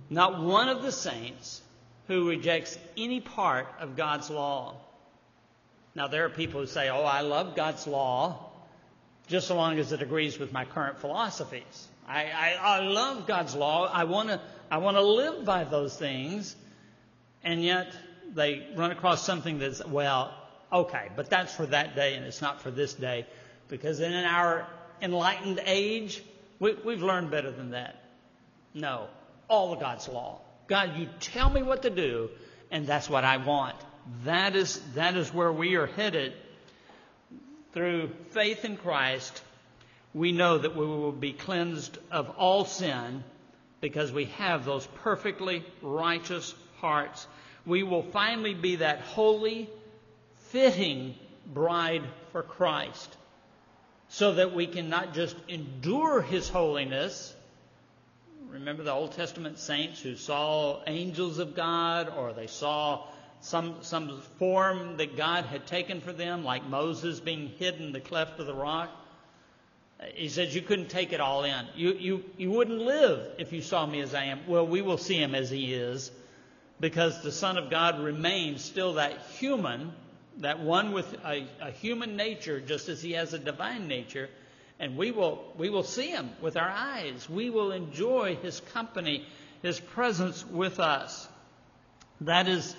not 0.09 0.41
one 0.41 0.67
of 0.67 0.81
the 0.81 0.91
saints, 0.91 1.61
who 2.07 2.27
rejects 2.27 2.77
any 2.97 3.21
part 3.21 3.67
of 3.79 3.95
God's 3.95 4.29
law. 4.29 4.75
Now, 5.95 6.07
there 6.07 6.25
are 6.25 6.29
people 6.29 6.61
who 6.61 6.67
say, 6.67 6.89
oh, 6.89 7.03
I 7.03 7.21
love 7.21 7.55
God's 7.55 7.87
law 7.87 8.51
just 9.27 9.47
so 9.47 9.55
long 9.55 9.79
as 9.79 9.93
it 9.93 10.01
agrees 10.01 10.37
with 10.37 10.51
my 10.51 10.65
current 10.65 10.99
philosophies. 10.99 11.87
I, 12.07 12.25
I, 12.25 12.57
I 12.59 12.79
love 12.81 13.27
God's 13.27 13.55
law. 13.55 13.89
I 13.91 14.03
want 14.03 14.29
to 14.29 14.41
I 14.69 14.77
want 14.77 14.95
to 14.95 15.03
live 15.03 15.45
by 15.45 15.65
those 15.65 15.97
things. 15.97 16.55
And 17.43 17.63
yet 17.63 17.93
they 18.33 18.67
run 18.75 18.91
across 18.91 19.25
something 19.25 19.59
that's, 19.59 19.85
well, 19.85 20.33
okay, 20.71 21.09
but 21.15 21.29
that's 21.29 21.53
for 21.53 21.65
that 21.65 21.95
day 21.95 22.15
and 22.15 22.25
it's 22.25 22.41
not 22.41 22.61
for 22.61 22.71
this 22.71 22.93
day. 22.93 23.25
Because 23.67 23.99
in 23.99 24.13
our 24.13 24.67
enlightened 25.01 25.61
age, 25.65 26.23
we, 26.59 26.73
we've 26.85 27.01
learned 27.01 27.31
better 27.31 27.51
than 27.51 27.71
that. 27.71 28.03
No, 28.73 29.07
all 29.47 29.73
of 29.73 29.79
God's 29.79 30.07
law. 30.07 30.41
God, 30.67 30.97
you 30.97 31.09
tell 31.19 31.49
me 31.49 31.61
what 31.61 31.81
to 31.81 31.89
do, 31.89 32.29
and 32.69 32.87
that's 32.87 33.09
what 33.09 33.23
I 33.25 33.37
want. 33.37 33.75
That 34.23 34.55
is, 34.55 34.79
that 34.95 35.15
is 35.15 35.33
where 35.33 35.51
we 35.51 35.75
are 35.75 35.87
headed. 35.87 36.33
Through 37.73 38.11
faith 38.29 38.65
in 38.65 38.77
Christ, 38.77 39.41
we 40.13 40.31
know 40.31 40.57
that 40.57 40.75
we 40.75 40.85
will 40.85 41.11
be 41.11 41.33
cleansed 41.33 41.97
of 42.09 42.29
all 42.31 42.65
sin 42.65 43.23
because 43.79 44.11
we 44.11 44.25
have 44.25 44.65
those 44.65 44.85
perfectly 45.03 45.65
righteous 45.81 46.53
hearts. 46.77 47.27
We 47.65 47.83
will 47.83 48.03
finally 48.03 48.53
be 48.53 48.77
that 48.77 49.01
holy, 49.01 49.69
fitting 50.49 51.15
bride 51.45 52.03
for 52.31 52.43
Christ 52.43 53.15
so 54.09 54.33
that 54.33 54.53
we 54.53 54.67
can 54.67 54.89
not 54.89 55.13
just 55.13 55.35
endure 55.47 56.21
His 56.21 56.49
holiness. 56.49 57.35
Remember 58.49 58.83
the 58.83 58.91
Old 58.91 59.13
Testament 59.13 59.59
saints 59.59 60.01
who 60.01 60.15
saw 60.15 60.81
angels 60.87 61.39
of 61.39 61.55
God 61.55 62.09
or 62.09 62.33
they 62.33 62.47
saw 62.47 63.05
some, 63.41 63.77
some 63.81 64.21
form 64.37 64.97
that 64.97 65.15
God 65.15 65.45
had 65.45 65.65
taken 65.65 66.01
for 66.01 66.13
them, 66.13 66.43
like 66.43 66.65
Moses 66.65 67.19
being 67.19 67.47
hidden 67.57 67.87
in 67.87 67.91
the 67.93 68.01
cleft 68.01 68.39
of 68.39 68.47
the 68.47 68.53
rock. 68.53 68.89
He 70.15 70.29
says, 70.29 70.53
You 70.53 70.61
couldn't 70.61 70.89
take 70.89 71.13
it 71.13 71.21
all 71.21 71.43
in. 71.43 71.65
You, 71.75 71.93
you, 71.93 72.23
you 72.37 72.51
wouldn't 72.51 72.79
live 72.79 73.35
if 73.37 73.53
you 73.53 73.61
saw 73.61 73.85
me 73.85 74.01
as 74.01 74.13
I 74.13 74.25
am. 74.25 74.41
Well, 74.47 74.65
we 74.65 74.81
will 74.81 74.97
see 74.97 75.17
him 75.17 75.35
as 75.35 75.49
he 75.49 75.73
is 75.73 76.11
because 76.81 77.21
the 77.21 77.31
Son 77.31 77.57
of 77.57 77.69
God 77.69 77.99
remains 77.99 78.65
still 78.65 78.95
that 78.95 79.19
human, 79.37 79.93
that 80.39 80.59
one 80.59 80.91
with 80.91 81.13
a, 81.23 81.47
a 81.61 81.69
human 81.71 82.17
nature, 82.17 82.59
just 82.59 82.89
as 82.89 83.01
he 83.01 83.11
has 83.11 83.33
a 83.33 83.39
divine 83.39 83.87
nature. 83.87 84.29
And 84.79 84.97
we 84.97 85.11
will, 85.11 85.53
we 85.57 85.69
will 85.69 85.83
see 85.83 86.07
him 86.07 86.31
with 86.41 86.57
our 86.57 86.67
eyes. 86.67 87.29
We 87.29 87.51
will 87.51 87.71
enjoy 87.71 88.35
his 88.41 88.59
company, 88.73 89.27
his 89.61 89.79
presence 89.79 90.43
with 90.43 90.79
us. 90.79 91.27
That 92.21 92.47
is, 92.47 92.75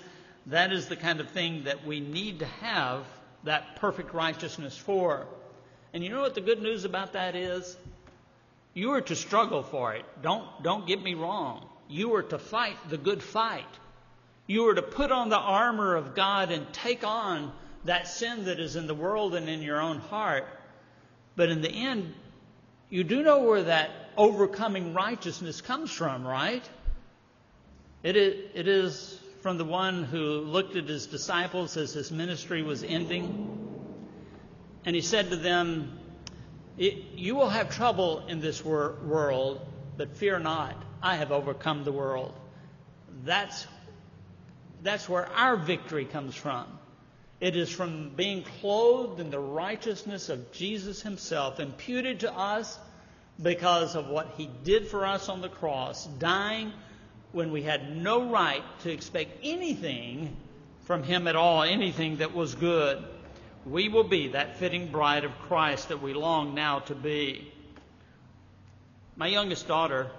that 0.46 0.72
is 0.72 0.88
the 0.88 0.96
kind 0.96 1.20
of 1.20 1.30
thing 1.30 1.64
that 1.64 1.86
we 1.86 2.00
need 2.00 2.40
to 2.40 2.46
have 2.46 3.06
that 3.44 3.76
perfect 3.76 4.12
righteousness 4.14 4.76
for. 4.76 5.28
And 5.94 6.02
you 6.02 6.10
know 6.10 6.22
what 6.22 6.34
the 6.34 6.40
good 6.40 6.60
news 6.60 6.84
about 6.84 7.12
that 7.12 7.36
is? 7.36 7.76
You 8.74 8.92
are 8.92 9.00
to 9.02 9.14
struggle 9.14 9.62
for 9.62 9.94
it. 9.94 10.04
Don't, 10.22 10.44
don't 10.64 10.88
get 10.88 11.00
me 11.00 11.14
wrong. 11.14 11.68
You 11.88 12.14
are 12.16 12.22
to 12.22 12.38
fight 12.38 12.76
the 12.88 12.98
good 12.98 13.22
fight. 13.22 13.66
You 14.52 14.68
are 14.68 14.74
to 14.74 14.82
put 14.82 15.10
on 15.10 15.30
the 15.30 15.38
armor 15.38 15.94
of 15.94 16.14
God 16.14 16.50
and 16.50 16.70
take 16.74 17.04
on 17.04 17.52
that 17.86 18.06
sin 18.06 18.44
that 18.44 18.60
is 18.60 18.76
in 18.76 18.86
the 18.86 18.94
world 18.94 19.34
and 19.34 19.48
in 19.48 19.62
your 19.62 19.80
own 19.80 19.98
heart. 19.98 20.44
But 21.36 21.48
in 21.48 21.62
the 21.62 21.70
end, 21.70 22.12
you 22.90 23.02
do 23.02 23.22
know 23.22 23.44
where 23.44 23.62
that 23.62 23.88
overcoming 24.14 24.92
righteousness 24.92 25.62
comes 25.62 25.90
from, 25.90 26.26
right? 26.26 26.68
It 28.02 28.14
is, 28.14 28.50
it 28.52 28.68
is 28.68 29.18
from 29.40 29.56
the 29.56 29.64
one 29.64 30.04
who 30.04 30.40
looked 30.40 30.76
at 30.76 30.84
his 30.84 31.06
disciples 31.06 31.78
as 31.78 31.94
his 31.94 32.12
ministry 32.12 32.62
was 32.62 32.84
ending. 32.84 33.48
And 34.84 34.94
he 34.94 35.00
said 35.00 35.30
to 35.30 35.36
them, 35.36 35.98
You 36.76 37.36
will 37.36 37.48
have 37.48 37.70
trouble 37.70 38.26
in 38.28 38.42
this 38.42 38.62
wor- 38.62 38.96
world, 39.02 39.66
but 39.96 40.14
fear 40.18 40.38
not. 40.38 40.76
I 41.02 41.16
have 41.16 41.32
overcome 41.32 41.84
the 41.84 41.92
world. 41.92 42.34
That's 43.24 43.66
that's 44.82 45.08
where 45.08 45.28
our 45.32 45.56
victory 45.56 46.04
comes 46.04 46.34
from. 46.34 46.66
It 47.40 47.56
is 47.56 47.70
from 47.70 48.10
being 48.10 48.44
clothed 48.60 49.20
in 49.20 49.30
the 49.30 49.38
righteousness 49.38 50.28
of 50.28 50.52
Jesus 50.52 51.02
Himself, 51.02 51.60
imputed 51.60 52.20
to 52.20 52.32
us 52.32 52.78
because 53.40 53.96
of 53.96 54.08
what 54.08 54.34
He 54.36 54.48
did 54.64 54.88
for 54.88 55.06
us 55.06 55.28
on 55.28 55.40
the 55.40 55.48
cross, 55.48 56.06
dying 56.06 56.72
when 57.32 57.50
we 57.50 57.62
had 57.62 57.96
no 57.96 58.30
right 58.30 58.62
to 58.82 58.92
expect 58.92 59.38
anything 59.42 60.36
from 60.84 61.02
Him 61.02 61.26
at 61.26 61.36
all, 61.36 61.62
anything 61.62 62.18
that 62.18 62.34
was 62.34 62.54
good. 62.54 63.02
We 63.64 63.88
will 63.88 64.04
be 64.04 64.28
that 64.28 64.56
fitting 64.58 64.90
bride 64.90 65.24
of 65.24 65.32
Christ 65.42 65.88
that 65.88 66.02
we 66.02 66.14
long 66.14 66.54
now 66.54 66.80
to 66.80 66.94
be. 66.94 67.52
My 69.16 69.28
youngest 69.28 69.68
daughter 69.68 70.10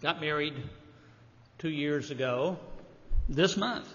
got 0.00 0.20
married 0.20 0.54
two 1.58 1.70
years 1.70 2.10
ago 2.10 2.58
this 3.28 3.56
month. 3.56 3.88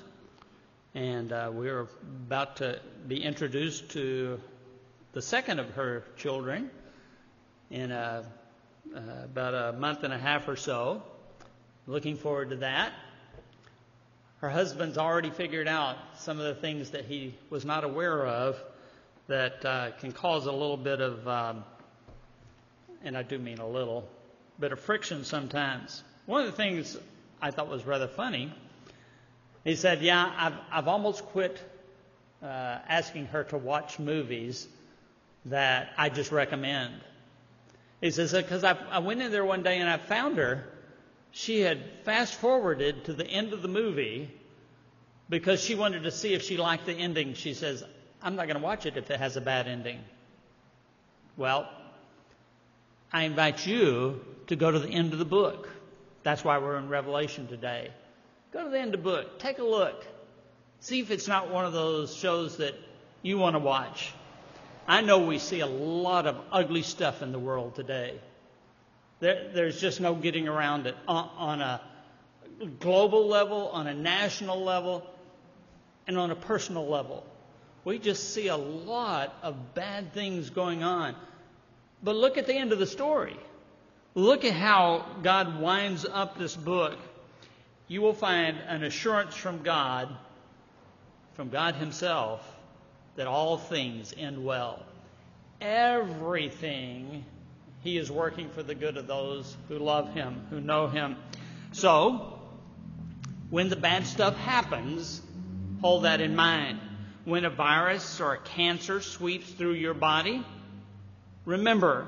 And 0.96 1.32
uh, 1.32 1.52
we're 1.54 1.88
about 2.26 2.58
to 2.58 2.80
be 3.08 3.24
introduced 3.24 3.92
to 3.92 4.40
the 5.14 5.22
second 5.22 5.60
of 5.60 5.72
her 5.72 6.04
children 6.18 6.70
in 7.70 7.92
a, 7.92 8.26
uh, 8.96 9.00
about 9.26 9.54
a 9.54 9.78
month 9.78 10.04
and 10.04 10.14
a 10.14 10.18
half 10.18 10.48
or 10.48 10.56
so. 10.56 11.04
Looking 11.86 12.18
forward 12.18 12.50
to 12.52 12.56
that. 12.58 12.92
Her 14.42 14.50
husband's 14.50 14.98
already 14.98 15.30
figured 15.30 15.68
out 15.68 15.98
some 16.20 16.40
of 16.40 16.46
the 16.46 16.56
things 16.56 16.92
that 16.92 17.06
he 17.06 17.36
was 17.50 17.66
not 17.66 17.84
aware 17.84 18.26
of 18.26 18.58
that 19.28 19.64
uh, 19.64 19.92
can 20.00 20.12
cause 20.12 20.46
a 20.46 20.52
little 20.52 20.78
bit 20.78 21.02
of, 21.02 21.28
um, 21.28 21.64
and 23.04 23.18
I 23.18 23.24
do 23.24 23.38
mean 23.38 23.60
a 23.60 23.68
little, 23.68 24.08
bit 24.60 24.72
of 24.72 24.80
friction 24.80 25.24
sometimes. 25.24 26.04
One 26.26 26.42
of 26.42 26.48
the 26.48 26.58
things 26.58 26.98
I 27.42 27.52
thought 27.52 27.70
was 27.70 27.86
rather 27.86 28.08
funny 28.08 28.52
he 29.64 29.76
said, 29.76 30.02
Yeah, 30.02 30.32
I've, 30.38 30.54
I've 30.72 30.88
almost 30.88 31.26
quit 31.28 31.62
uh, 32.42 32.46
asking 32.46 33.28
her 33.28 33.44
to 33.46 33.58
watch 33.58 34.00
movies 34.00 34.68
that 35.46 35.92
I 35.98 36.10
just 36.10 36.32
recommend. 36.32 36.94
He 38.02 38.12
says, 38.12 38.32
Because 38.32 38.64
I, 38.64 38.78
I 38.90 39.00
went 39.00 39.22
in 39.22 39.32
there 39.32 39.46
one 39.46 39.64
day 39.64 39.80
and 39.80 39.90
I 39.90 39.98
found 39.98 40.38
her. 40.38 40.66
She 41.32 41.60
had 41.62 41.80
fast 42.06 42.34
forwarded 42.36 43.06
to 43.06 43.14
the 43.14 43.26
end 43.26 43.54
of 43.54 43.62
the 43.62 43.68
movie 43.68 44.32
because 45.30 45.62
she 45.62 45.76
wanted 45.76 46.04
to 46.04 46.12
see 46.12 46.34
if 46.34 46.42
she 46.42 46.58
liked 46.58 46.86
the 46.86 46.94
ending. 46.94 47.36
She 47.36 47.54
says, 47.54 47.84
I'm 48.22 48.36
not 48.36 48.48
going 48.48 48.58
to 48.58 48.64
watch 48.64 48.86
it 48.86 48.98
if 48.98 49.12
it 49.12 49.20
has 49.20 49.38
a 49.38 49.42
bad 49.42 49.68
ending. 49.68 50.00
Well, 51.38 51.70
I 53.14 53.24
invite 53.24 53.66
you 53.66 54.22
to 54.48 54.56
go 54.56 54.72
to 54.72 54.80
the 54.80 54.90
end 54.90 55.14
of 55.14 55.20
the 55.20 55.26
book. 55.26 55.70
That's 56.24 56.44
why 56.44 56.58
we're 56.58 56.78
in 56.78 56.90
Revelation 56.90 57.48
today. 57.48 57.92
Go 58.52 58.64
to 58.64 58.70
the 58.70 58.80
end 58.80 58.96
of 58.96 59.04
the 59.04 59.10
book. 59.10 59.40
Take 59.40 59.60
a 59.60 59.64
look. 59.64 60.06
See 60.80 61.00
if 61.00 61.12
it's 61.12 61.28
not 61.28 61.52
one 61.52 61.66
of 61.66 61.74
those 61.74 62.16
shows 62.16 62.58
that 62.58 62.74
you 63.22 63.38
want 63.38 63.56
to 63.56 63.60
watch. 63.60 64.14
I 64.88 65.02
know 65.02 65.20
we 65.20 65.38
see 65.38 65.60
a 65.60 65.68
lot 65.68 66.26
of 66.26 66.36
ugly 66.52 66.82
stuff 66.82 67.22
in 67.22 67.32
the 67.32 67.40
world 67.40 67.76
today. 67.76 68.20
There, 69.20 69.52
there's 69.54 69.80
just 69.80 70.02
no 70.02 70.16
getting 70.16 70.48
around 70.48 70.88
it 70.88 70.96
on, 71.08 71.30
on 71.38 71.62
a 71.62 71.82
global 72.80 73.28
level, 73.28 73.70
on 73.70 73.86
a 73.86 73.94
national 73.94 74.64
level, 74.64 75.06
and 76.08 76.18
on 76.18 76.32
a 76.32 76.36
personal 76.36 76.88
level. 76.88 77.24
We 77.86 78.00
just 78.00 78.34
see 78.34 78.48
a 78.48 78.58
lot 78.58 79.36
of 79.44 79.76
bad 79.76 80.14
things 80.14 80.50
going 80.50 80.84
on. 80.84 81.16
But 82.02 82.16
look 82.16 82.38
at 82.38 82.48
the 82.48 82.56
end 82.56 82.72
of 82.72 82.80
the 82.80 82.88
story. 82.88 83.38
Look 84.16 84.44
at 84.44 84.54
how 84.54 85.06
God 85.22 85.62
winds 85.62 86.06
up 86.06 86.38
this 86.38 86.56
book 86.56 86.98
you 87.90 88.02
will 88.02 88.14
find 88.14 88.56
an 88.68 88.84
assurance 88.84 89.36
from 89.36 89.64
God, 89.64 90.16
from 91.34 91.50
God 91.50 91.74
Himself, 91.74 92.40
that 93.16 93.26
all 93.26 93.58
things 93.58 94.14
end 94.16 94.46
well. 94.46 94.86
Everything 95.60 97.26
He 97.82 97.98
is 97.98 98.12
working 98.12 98.52
for 98.52 98.62
the 98.62 98.76
good 98.76 98.96
of 98.96 99.08
those 99.08 99.58
who 99.68 99.80
love 99.80 100.14
Him, 100.14 100.46
who 100.52 100.62
know 100.62 100.88
Him. 100.88 101.18
So, 101.72 102.40
when 103.50 103.70
the 103.70 103.76
bad 103.76 104.06
stuff 104.06 104.38
happens, 104.38 105.20
hold 105.82 106.04
that 106.04 106.22
in 106.22 106.36
mind. 106.36 106.80
When 107.26 107.44
a 107.44 107.50
virus 107.50 108.22
or 108.22 108.36
a 108.36 108.40
cancer 108.40 109.02
sweeps 109.02 109.50
through 109.50 109.74
your 109.74 109.96
body, 109.96 110.46
remember 111.44 112.08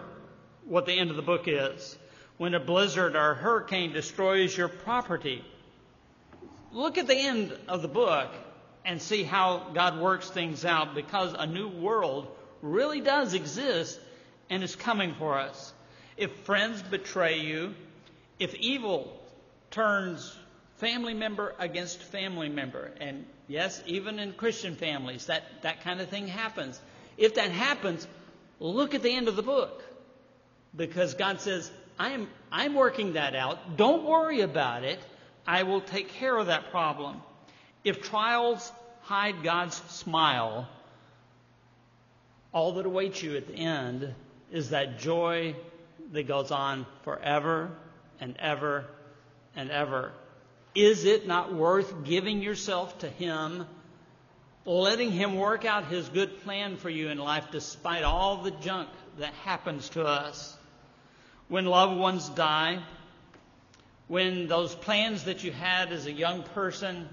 what 0.65 0.86
the 0.86 0.93
end 0.93 1.09
of 1.09 1.15
the 1.15 1.23
book 1.23 1.45
is. 1.47 1.97
When 2.38 2.53
a 2.53 2.59
blizzard 2.59 3.15
or 3.15 3.32
a 3.32 3.36
hurricane 3.36 3.93
destroys 3.93 4.55
your 4.55 4.67
property, 4.67 5.43
look 6.72 6.97
at 6.97 7.07
the 7.07 7.15
end 7.15 7.57
of 7.67 7.82
the 7.82 7.88
book 7.88 8.30
and 8.86 9.01
see 9.01 9.24
how 9.24 9.69
God 9.74 9.99
works 9.99 10.30
things 10.30 10.65
out 10.65 10.95
because 10.95 11.34
a 11.38 11.45
new 11.45 11.67
world 11.67 12.28
really 12.61 13.01
does 13.01 13.34
exist 13.34 13.99
and 14.49 14.63
is 14.63 14.76
coming 14.76 15.13
for 15.15 15.39
us. 15.39 15.74
If 16.17 16.32
friends 16.41 16.82
betray 16.82 17.39
you, 17.39 17.74
if 18.39 18.55
evil 18.55 19.19
turns 19.69 20.36
family 20.78 21.13
member 21.13 21.53
against 21.59 22.01
family 22.01 22.49
member, 22.49 22.91
and 22.99 23.26
yes, 23.47 23.82
even 23.86 24.19
in 24.19 24.34
Christian 24.34 24.76
families, 24.76 25.28
that, 25.28 25.43
that 25.61 25.82
kind 25.84 26.01
of 26.01 26.09
thing 26.09 26.28
happens. 26.28 26.80
If 27.17 27.36
that 27.36 27.51
happens, 27.51 28.07
look 28.59 28.95
at 28.95 29.03
the 29.03 29.11
end 29.11 29.28
of 29.28 29.36
the 29.36 29.43
book 29.43 29.84
because 30.76 31.13
God 31.13 31.39
says, 31.39 31.72
I'm, 31.99 32.28
I'm 32.51 32.74
working 32.74 33.13
that 33.13 33.36
out. 33.36 33.78
Don't 33.78 34.03
worry 34.03 34.41
about 34.41 34.84
it. 34.84 34.99
I 35.45 35.63
will 35.63 35.81
take 35.81 36.09
care 36.09 36.37
of 36.37 36.47
that 36.47 36.71
problem. 36.71 37.21
If 37.83 38.03
trials 38.03 38.71
hide 39.01 39.43
God's 39.43 39.75
smile, 39.75 40.67
all 42.53 42.73
that 42.73 42.85
awaits 42.85 43.21
you 43.23 43.37
at 43.37 43.47
the 43.47 43.55
end 43.55 44.13
is 44.51 44.69
that 44.69 44.99
joy 44.99 45.55
that 46.11 46.27
goes 46.27 46.51
on 46.51 46.85
forever 47.03 47.71
and 48.19 48.35
ever 48.37 48.85
and 49.55 49.71
ever. 49.71 50.11
Is 50.75 51.05
it 51.05 51.27
not 51.27 51.53
worth 51.53 52.03
giving 52.03 52.41
yourself 52.41 52.99
to 52.99 53.09
Him, 53.09 53.65
letting 54.65 55.11
Him 55.11 55.35
work 55.35 55.65
out 55.65 55.85
His 55.87 56.07
good 56.09 56.41
plan 56.43 56.77
for 56.77 56.89
you 56.89 57.09
in 57.09 57.17
life 57.17 57.47
despite 57.51 58.03
all 58.03 58.37
the 58.37 58.51
junk 58.51 58.89
that 59.17 59.33
happens 59.45 59.89
to 59.89 60.03
us? 60.03 60.57
When 61.47 61.65
loved 61.65 61.97
ones 61.97 62.29
die, 62.29 62.81
when 64.12 64.49
those 64.49 64.76
plans 64.76 65.24
that 65.24 65.41
you 65.41 65.53
had 65.53 65.93
as 65.93 66.05
a 66.05 66.12
young 66.12 66.43
person, 66.43 67.07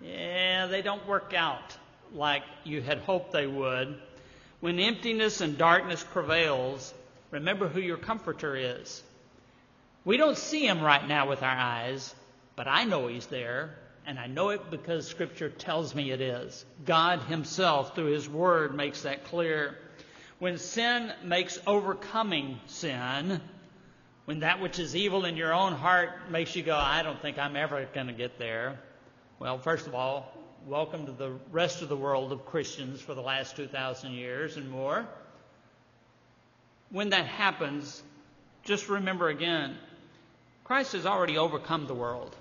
yeah, 0.00 0.66
they 0.66 0.82
don't 0.82 1.06
work 1.06 1.32
out 1.32 1.76
like 2.12 2.42
you 2.64 2.82
had 2.82 2.98
hoped 2.98 3.30
they 3.30 3.46
would. 3.46 3.96
When 4.58 4.80
emptiness 4.80 5.40
and 5.40 5.56
darkness 5.56 6.02
prevails, 6.02 6.92
remember 7.30 7.68
who 7.68 7.78
your 7.78 7.98
comforter 7.98 8.56
is. 8.56 9.00
We 10.04 10.16
don't 10.16 10.36
see 10.36 10.66
him 10.66 10.82
right 10.82 11.06
now 11.06 11.28
with 11.28 11.44
our 11.44 11.56
eyes, 11.56 12.12
but 12.56 12.66
I 12.66 12.82
know 12.82 13.06
he's 13.06 13.26
there. 13.26 13.76
And 14.04 14.18
I 14.18 14.26
know 14.26 14.48
it 14.48 14.72
because 14.72 15.06
Scripture 15.06 15.50
tells 15.50 15.94
me 15.94 16.10
it 16.10 16.20
is. 16.20 16.64
God 16.84 17.20
Himself, 17.20 17.94
through 17.94 18.12
His 18.12 18.28
Word, 18.28 18.74
makes 18.74 19.02
that 19.02 19.26
clear. 19.26 19.78
When 20.40 20.58
sin 20.58 21.12
makes 21.22 21.60
overcoming 21.64 22.58
sin, 22.66 23.40
when 24.30 24.38
that 24.38 24.60
which 24.60 24.78
is 24.78 24.94
evil 24.94 25.24
in 25.24 25.36
your 25.36 25.52
own 25.52 25.72
heart 25.72 26.30
makes 26.30 26.54
you 26.54 26.62
go, 26.62 26.76
I 26.76 27.02
don't 27.02 27.20
think 27.20 27.36
I'm 27.36 27.56
ever 27.56 27.84
going 27.92 28.06
to 28.06 28.12
get 28.12 28.38
there. 28.38 28.78
Well, 29.40 29.58
first 29.58 29.88
of 29.88 29.94
all, 29.96 30.32
welcome 30.68 31.06
to 31.06 31.10
the 31.10 31.32
rest 31.50 31.82
of 31.82 31.88
the 31.88 31.96
world 31.96 32.30
of 32.30 32.46
Christians 32.46 33.00
for 33.00 33.12
the 33.14 33.22
last 33.22 33.56
2,000 33.56 34.12
years 34.12 34.56
and 34.56 34.70
more. 34.70 35.04
When 36.90 37.10
that 37.10 37.26
happens, 37.26 38.00
just 38.62 38.88
remember 38.88 39.30
again 39.30 39.76
Christ 40.62 40.92
has 40.92 41.06
already 41.06 41.36
overcome 41.36 41.88
the 41.88 41.94
world. 41.94 42.36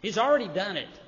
He's 0.00 0.18
already 0.18 0.46
done 0.46 0.76
it. 0.76 1.00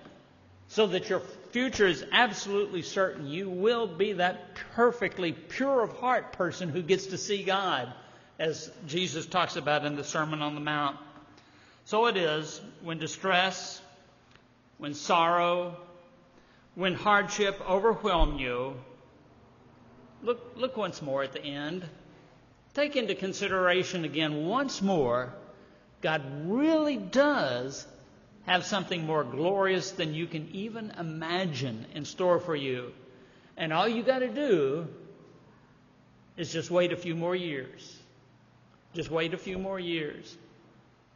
So 0.66 0.88
that 0.88 1.08
your 1.08 1.20
future 1.52 1.86
is 1.86 2.04
absolutely 2.10 2.82
certain. 2.82 3.28
You 3.28 3.48
will 3.48 3.86
be 3.86 4.14
that 4.14 4.56
perfectly 4.74 5.30
pure 5.30 5.80
of 5.80 5.96
heart 5.98 6.32
person 6.32 6.70
who 6.70 6.82
gets 6.82 7.06
to 7.06 7.18
see 7.18 7.44
God, 7.44 7.94
as 8.38 8.70
Jesus 8.86 9.26
talks 9.26 9.56
about 9.56 9.84
in 9.84 9.96
the 9.96 10.04
Sermon 10.04 10.42
on 10.42 10.54
the 10.54 10.60
Mount. 10.60 10.96
So 11.84 12.06
it 12.06 12.16
is 12.16 12.60
when 12.82 12.98
distress, 12.98 13.80
when 14.78 14.94
sorrow, 14.94 15.76
when 16.74 16.94
hardship 16.94 17.60
overwhelm 17.68 18.38
you, 18.38 18.74
look, 20.22 20.52
look 20.56 20.76
once 20.76 21.02
more 21.02 21.22
at 21.22 21.32
the 21.32 21.42
end. 21.42 21.84
Take 22.74 22.94
into 22.94 23.14
consideration 23.14 24.04
again 24.04 24.46
once 24.46 24.80
more, 24.80 25.34
God 26.00 26.22
really 26.44 26.96
does 26.96 27.86
have 28.46 28.64
something 28.64 29.04
more 29.04 29.24
glorious 29.24 29.90
than 29.90 30.14
you 30.14 30.26
can 30.26 30.48
even 30.52 30.92
imagine 30.98 31.86
in 31.94 32.04
store 32.04 32.38
for 32.38 32.54
you. 32.54 32.92
And 33.56 33.72
all 33.72 33.88
you 33.88 34.02
got 34.04 34.20
to 34.20 34.28
do 34.28 34.86
is 36.36 36.52
just 36.52 36.70
wait 36.70 36.92
a 36.92 36.96
few 36.96 37.16
more 37.16 37.34
years. 37.34 37.97
Just 38.94 39.10
wait 39.10 39.34
a 39.34 39.38
few 39.38 39.58
more 39.58 39.78
years. 39.78 40.36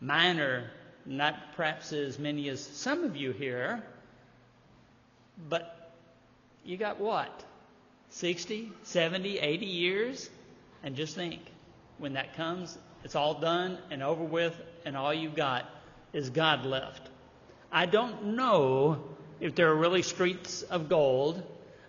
Minor, 0.01 0.71
not 1.07 1.55
perhaps 1.57 1.93
as 1.93 2.19
many 2.19 2.49
as 2.49 2.61
some 2.61 3.05
of 3.05 3.17
you 3.17 3.33
here, 3.33 3.83
but 5.49 5.93
you 6.65 6.77
got 6.77 7.01
what? 7.01 7.45
60, 8.11 8.71
70, 8.83 9.39
80 9.39 9.67
years? 9.67 10.31
And 10.83 10.97
just 10.97 11.15
think 11.15 11.41
when 11.99 12.15
that 12.15 12.37
comes, 12.37 12.77
it's 13.05 13.17
all 13.17 13.35
done 13.35 13.79
and 13.91 14.03
over 14.03 14.23
with, 14.23 14.55
and 14.85 14.97
all 14.97 15.15
you've 15.15 15.35
got 15.35 15.65
is 16.13 16.31
God 16.31 16.67
left. 16.67 17.09
I 17.71 17.87
don't 17.87 18.37
know 18.37 19.03
if 19.41 19.55
there 19.55 19.71
are 19.71 19.75
really 19.75 20.03
streets 20.03 20.63
of 20.63 20.89
gold. 20.89 21.43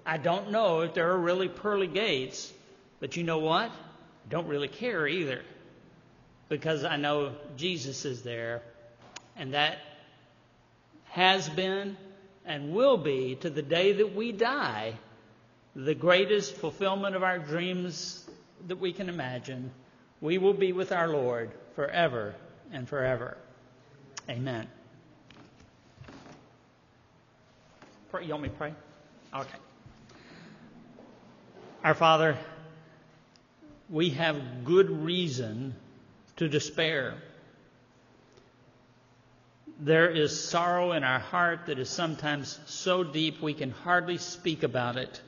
I 0.06 0.18
don't 0.18 0.52
know 0.52 0.82
if 0.82 0.94
there 0.94 1.12
are 1.12 1.18
really 1.18 1.50
pearly 1.50 1.88
gates. 1.88 2.52
But 3.00 3.18
you 3.18 3.24
know 3.24 3.40
what? 3.40 3.70
I 3.70 4.30
don't 4.30 4.48
really 4.48 4.70
care 4.70 5.06
either. 5.08 5.42
Because 6.54 6.84
I 6.84 6.97
know 6.97 7.32
Jesus 7.58 8.06
is 8.06 8.22
there. 8.22 8.62
And 9.36 9.56
that 9.56 9.80
has 11.06 11.49
been 11.49 11.97
and 12.45 12.76
will 12.76 12.97
be 12.97 13.34
to 13.38 13.49
the 13.49 13.64
day 13.64 13.93
that 13.93 14.14
we 14.14 14.32
die 14.32 14.93
the 15.76 15.95
greatest 15.95 16.54
fulfillment 16.54 17.16
of 17.16 17.24
our 17.24 17.39
dreams 17.39 18.24
that 18.68 18.76
we 18.76 18.93
can 18.93 19.10
imagine. 19.10 19.72
We 20.22 20.38
will 20.38 20.54
be 20.54 20.74
with 20.74 20.91
our 20.91 21.08
Lord 21.08 21.49
forever 21.76 22.36
and 22.72 22.88
forever. 22.88 23.36
Amen. 24.30 24.68
Pray, 28.12 28.26
you 28.26 28.30
want 28.30 28.43
me 28.43 28.49
to 28.49 28.56
pray? 28.56 28.74
Okay. 29.34 29.58
Our 31.84 31.95
Father, 31.95 32.38
we 33.89 34.12
have 34.12 34.64
good 34.64 34.91
reason 34.91 35.74
to 36.38 36.48
despair. 36.48 37.16
There 39.80 40.10
is 40.10 40.48
sorrow 40.50 40.92
in 40.94 41.04
our 41.04 41.20
heart 41.20 41.66
that 41.66 41.80
is 41.80 41.90
sometimes 41.90 42.60
so 42.66 43.04
deep 43.04 43.42
we 43.42 43.54
can 43.54 43.72
hardly 43.72 44.18
speak 44.18 44.64
about 44.64 44.98
it. 44.98 45.22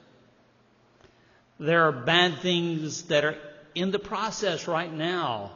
There 1.60 1.84
are 1.84 1.91
bad 1.91 2.39
things 2.39 3.03
that 3.03 3.26
are 3.26 3.38
in 3.74 3.91
the 3.91 3.99
process 3.99 4.68
right 4.68 4.91
now 4.91 5.51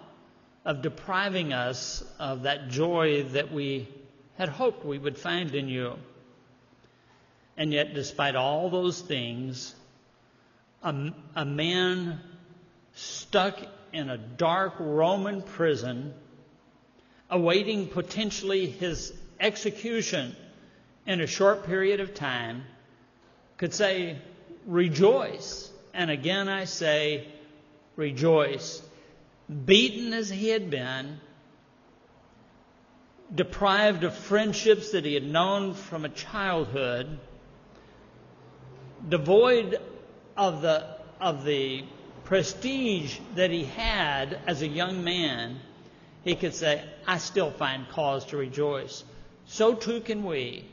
of 0.65 0.81
depriving 0.81 1.53
us 1.53 2.03
of 2.19 2.43
that 2.43 2.69
joy 2.69 3.23
that 3.23 3.51
we 3.51 3.87
had 4.37 4.49
hoped 4.49 4.85
we 4.85 4.97
would 4.97 5.17
find 5.17 5.53
in 5.55 5.67
you. 5.67 5.95
And 7.57 7.73
yet, 7.73 7.93
despite 7.93 8.35
all 8.35 8.69
those 8.69 9.01
things, 9.01 9.75
a, 10.81 11.11
a 11.35 11.45
man 11.45 12.21
stuck 12.93 13.59
in 13.93 14.09
a 14.09 14.17
dark 14.17 14.75
Roman 14.79 15.41
prison, 15.41 16.13
awaiting 17.29 17.87
potentially 17.87 18.67
his 18.67 19.13
execution 19.39 20.35
in 21.05 21.21
a 21.21 21.27
short 21.27 21.65
period 21.65 21.99
of 21.99 22.13
time, 22.13 22.63
could 23.57 23.73
say, 23.73 24.17
Rejoice. 24.65 25.71
And 25.93 26.11
again 26.11 26.47
I 26.47 26.65
say, 26.65 27.27
Rejoice. 27.95 28.81
Beaten 29.65 30.13
as 30.13 30.29
he 30.29 30.49
had 30.49 30.69
been, 30.69 31.19
deprived 33.33 34.03
of 34.03 34.15
friendships 34.15 34.91
that 34.91 35.05
he 35.05 35.13
had 35.13 35.23
known 35.23 35.73
from 35.73 36.05
a 36.05 36.09
childhood, 36.09 37.19
devoid 39.07 39.79
of 40.35 40.61
the, 40.61 40.85
of 41.19 41.43
the 41.43 41.83
prestige 42.29 43.17
that 43.33 43.49
he 43.49 43.65
had 43.65 44.39
as 44.45 44.61
a 44.61 44.67
young 44.67 45.03
man, 45.03 45.59
he 46.23 46.35
could 46.35 46.53
say, 46.53 46.83
I 47.07 47.17
still 47.17 47.49
find 47.49 47.89
cause 47.89 48.23
to 48.25 48.37
rejoice. 48.37 49.03
So 49.47 49.73
too 49.73 49.99
can 50.01 50.23
we. 50.23 50.63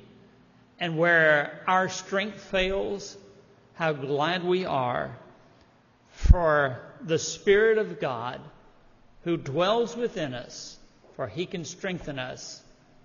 And 0.79 0.99
where 0.99 1.63
our 1.67 1.89
strength 1.89 2.43
fails, 2.43 3.17
how 3.73 3.95
glad 3.95 4.45
we 4.45 4.67
are 4.67 5.17
for 6.11 6.79
the 7.01 7.19
Spirit 7.19 7.79
of 7.79 8.01
God 8.01 8.39
who 9.25 9.39
dwells 9.39 9.97
within 9.97 10.35
us, 10.35 10.77
for 11.17 11.27
he 11.27 11.47
can 11.47 11.65
strengthen 11.65 12.19
us 12.19 12.63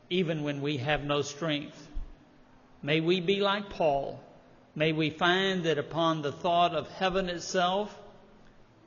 even 0.09 0.43
when 0.43 0.61
we 0.61 0.75
have 0.75 1.05
no 1.05 1.21
strength. 1.21 1.87
May 2.83 2.99
we 2.99 3.21
be 3.21 3.39
like 3.39 3.69
Paul 3.69 4.19
May 4.73 4.93
we 4.93 5.09
find 5.09 5.63
that 5.65 5.77
upon 5.77 6.21
the 6.21 6.31
thought 6.31 6.73
of 6.73 6.89
heaven 6.91 7.27
itself, 7.27 7.97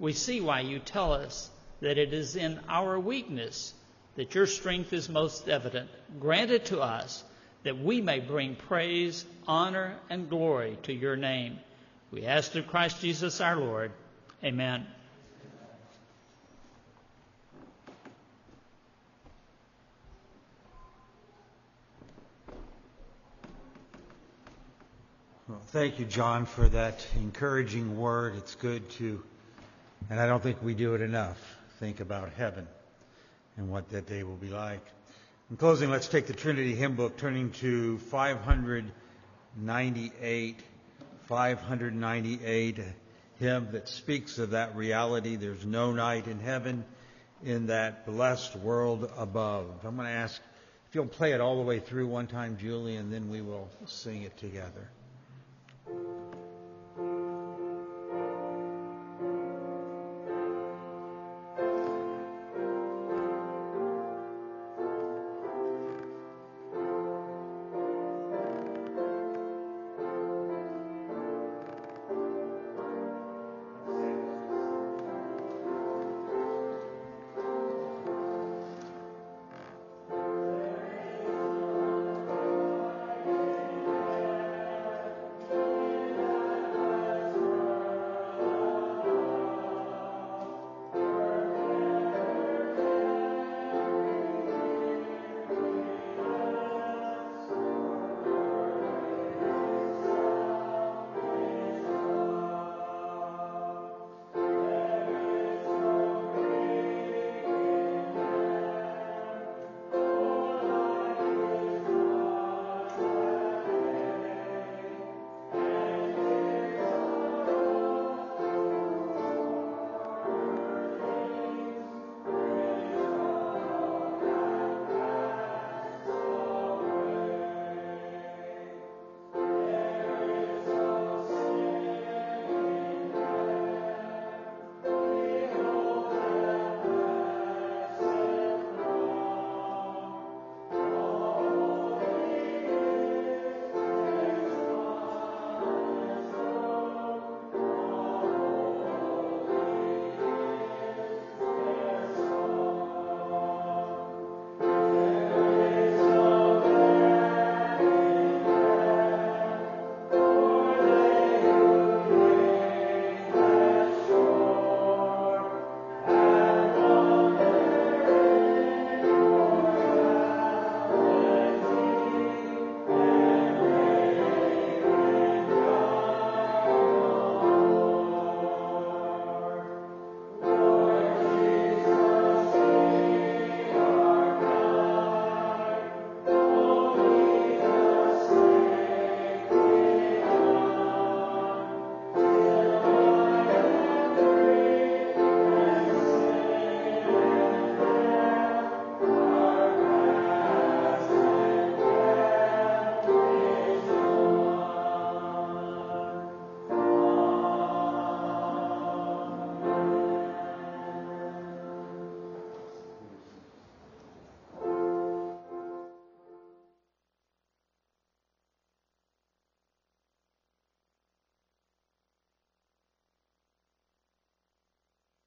we 0.04 0.12
see 0.12 0.42
why 0.42 0.60
you 0.60 0.78
tell 0.78 1.14
us 1.14 1.50
that 1.80 1.96
it 1.96 2.12
is 2.12 2.36
in 2.36 2.60
our 2.68 3.00
weakness 3.00 3.72
that 4.16 4.34
your 4.34 4.46
strength 4.46 4.92
is 4.92 5.08
most 5.08 5.48
evident. 5.48 5.88
Grant 6.20 6.50
it 6.50 6.66
to 6.66 6.80
us 6.80 7.24
that 7.62 7.78
we 7.78 8.02
may 8.02 8.20
bring 8.20 8.54
praise, 8.54 9.24
honor, 9.48 9.96
and 10.10 10.28
glory 10.28 10.76
to 10.82 10.92
your 10.92 11.16
name. 11.16 11.58
We 12.10 12.26
ask 12.26 12.52
through 12.52 12.64
Christ 12.64 13.00
Jesus 13.00 13.40
our 13.40 13.56
Lord. 13.56 13.92
Amen. 14.44 14.86
Well, 25.48 25.62
thank 25.68 25.98
you, 25.98 26.04
John, 26.04 26.44
for 26.44 26.68
that 26.68 27.06
encouraging 27.16 27.96
word. 27.96 28.36
It's 28.36 28.54
good 28.54 28.88
to, 28.90 29.22
and 30.10 30.20
I 30.20 30.26
don't 30.26 30.42
think 30.42 30.62
we 30.62 30.74
do 30.74 30.94
it 30.94 31.00
enough, 31.00 31.40
think 31.80 32.00
about 32.00 32.30
heaven 32.32 32.68
and 33.56 33.70
what 33.70 33.88
that 33.90 34.06
day 34.06 34.22
will 34.22 34.36
be 34.36 34.50
like. 34.50 34.84
In 35.50 35.56
closing, 35.56 35.90
let's 35.90 36.08
take 36.08 36.26
the 36.26 36.32
Trinity 36.32 36.74
hymn 36.74 36.96
book, 36.96 37.16
turning 37.16 37.52
to 37.52 37.98
598. 37.98 40.60
598, 41.26 42.80
hymn 43.38 43.68
that 43.72 43.88
speaks 43.88 44.38
of 44.38 44.50
that 44.50 44.76
reality. 44.76 45.36
There's 45.36 45.64
no 45.64 45.92
night 45.92 46.26
in 46.26 46.38
heaven 46.38 46.84
in 47.42 47.68
that 47.68 48.04
blessed 48.06 48.56
world 48.56 49.10
above. 49.16 49.84
I'm 49.84 49.96
going 49.96 50.06
to 50.06 50.12
ask 50.12 50.40
if 50.88 50.94
you'll 50.94 51.06
play 51.06 51.32
it 51.32 51.40
all 51.40 51.56
the 51.56 51.62
way 51.62 51.80
through 51.80 52.08
one 52.08 52.26
time, 52.26 52.58
Julie, 52.58 52.96
and 52.96 53.10
then 53.12 53.30
we 53.30 53.40
will 53.40 53.70
sing 53.86 54.22
it 54.22 54.36
together. 54.36 54.90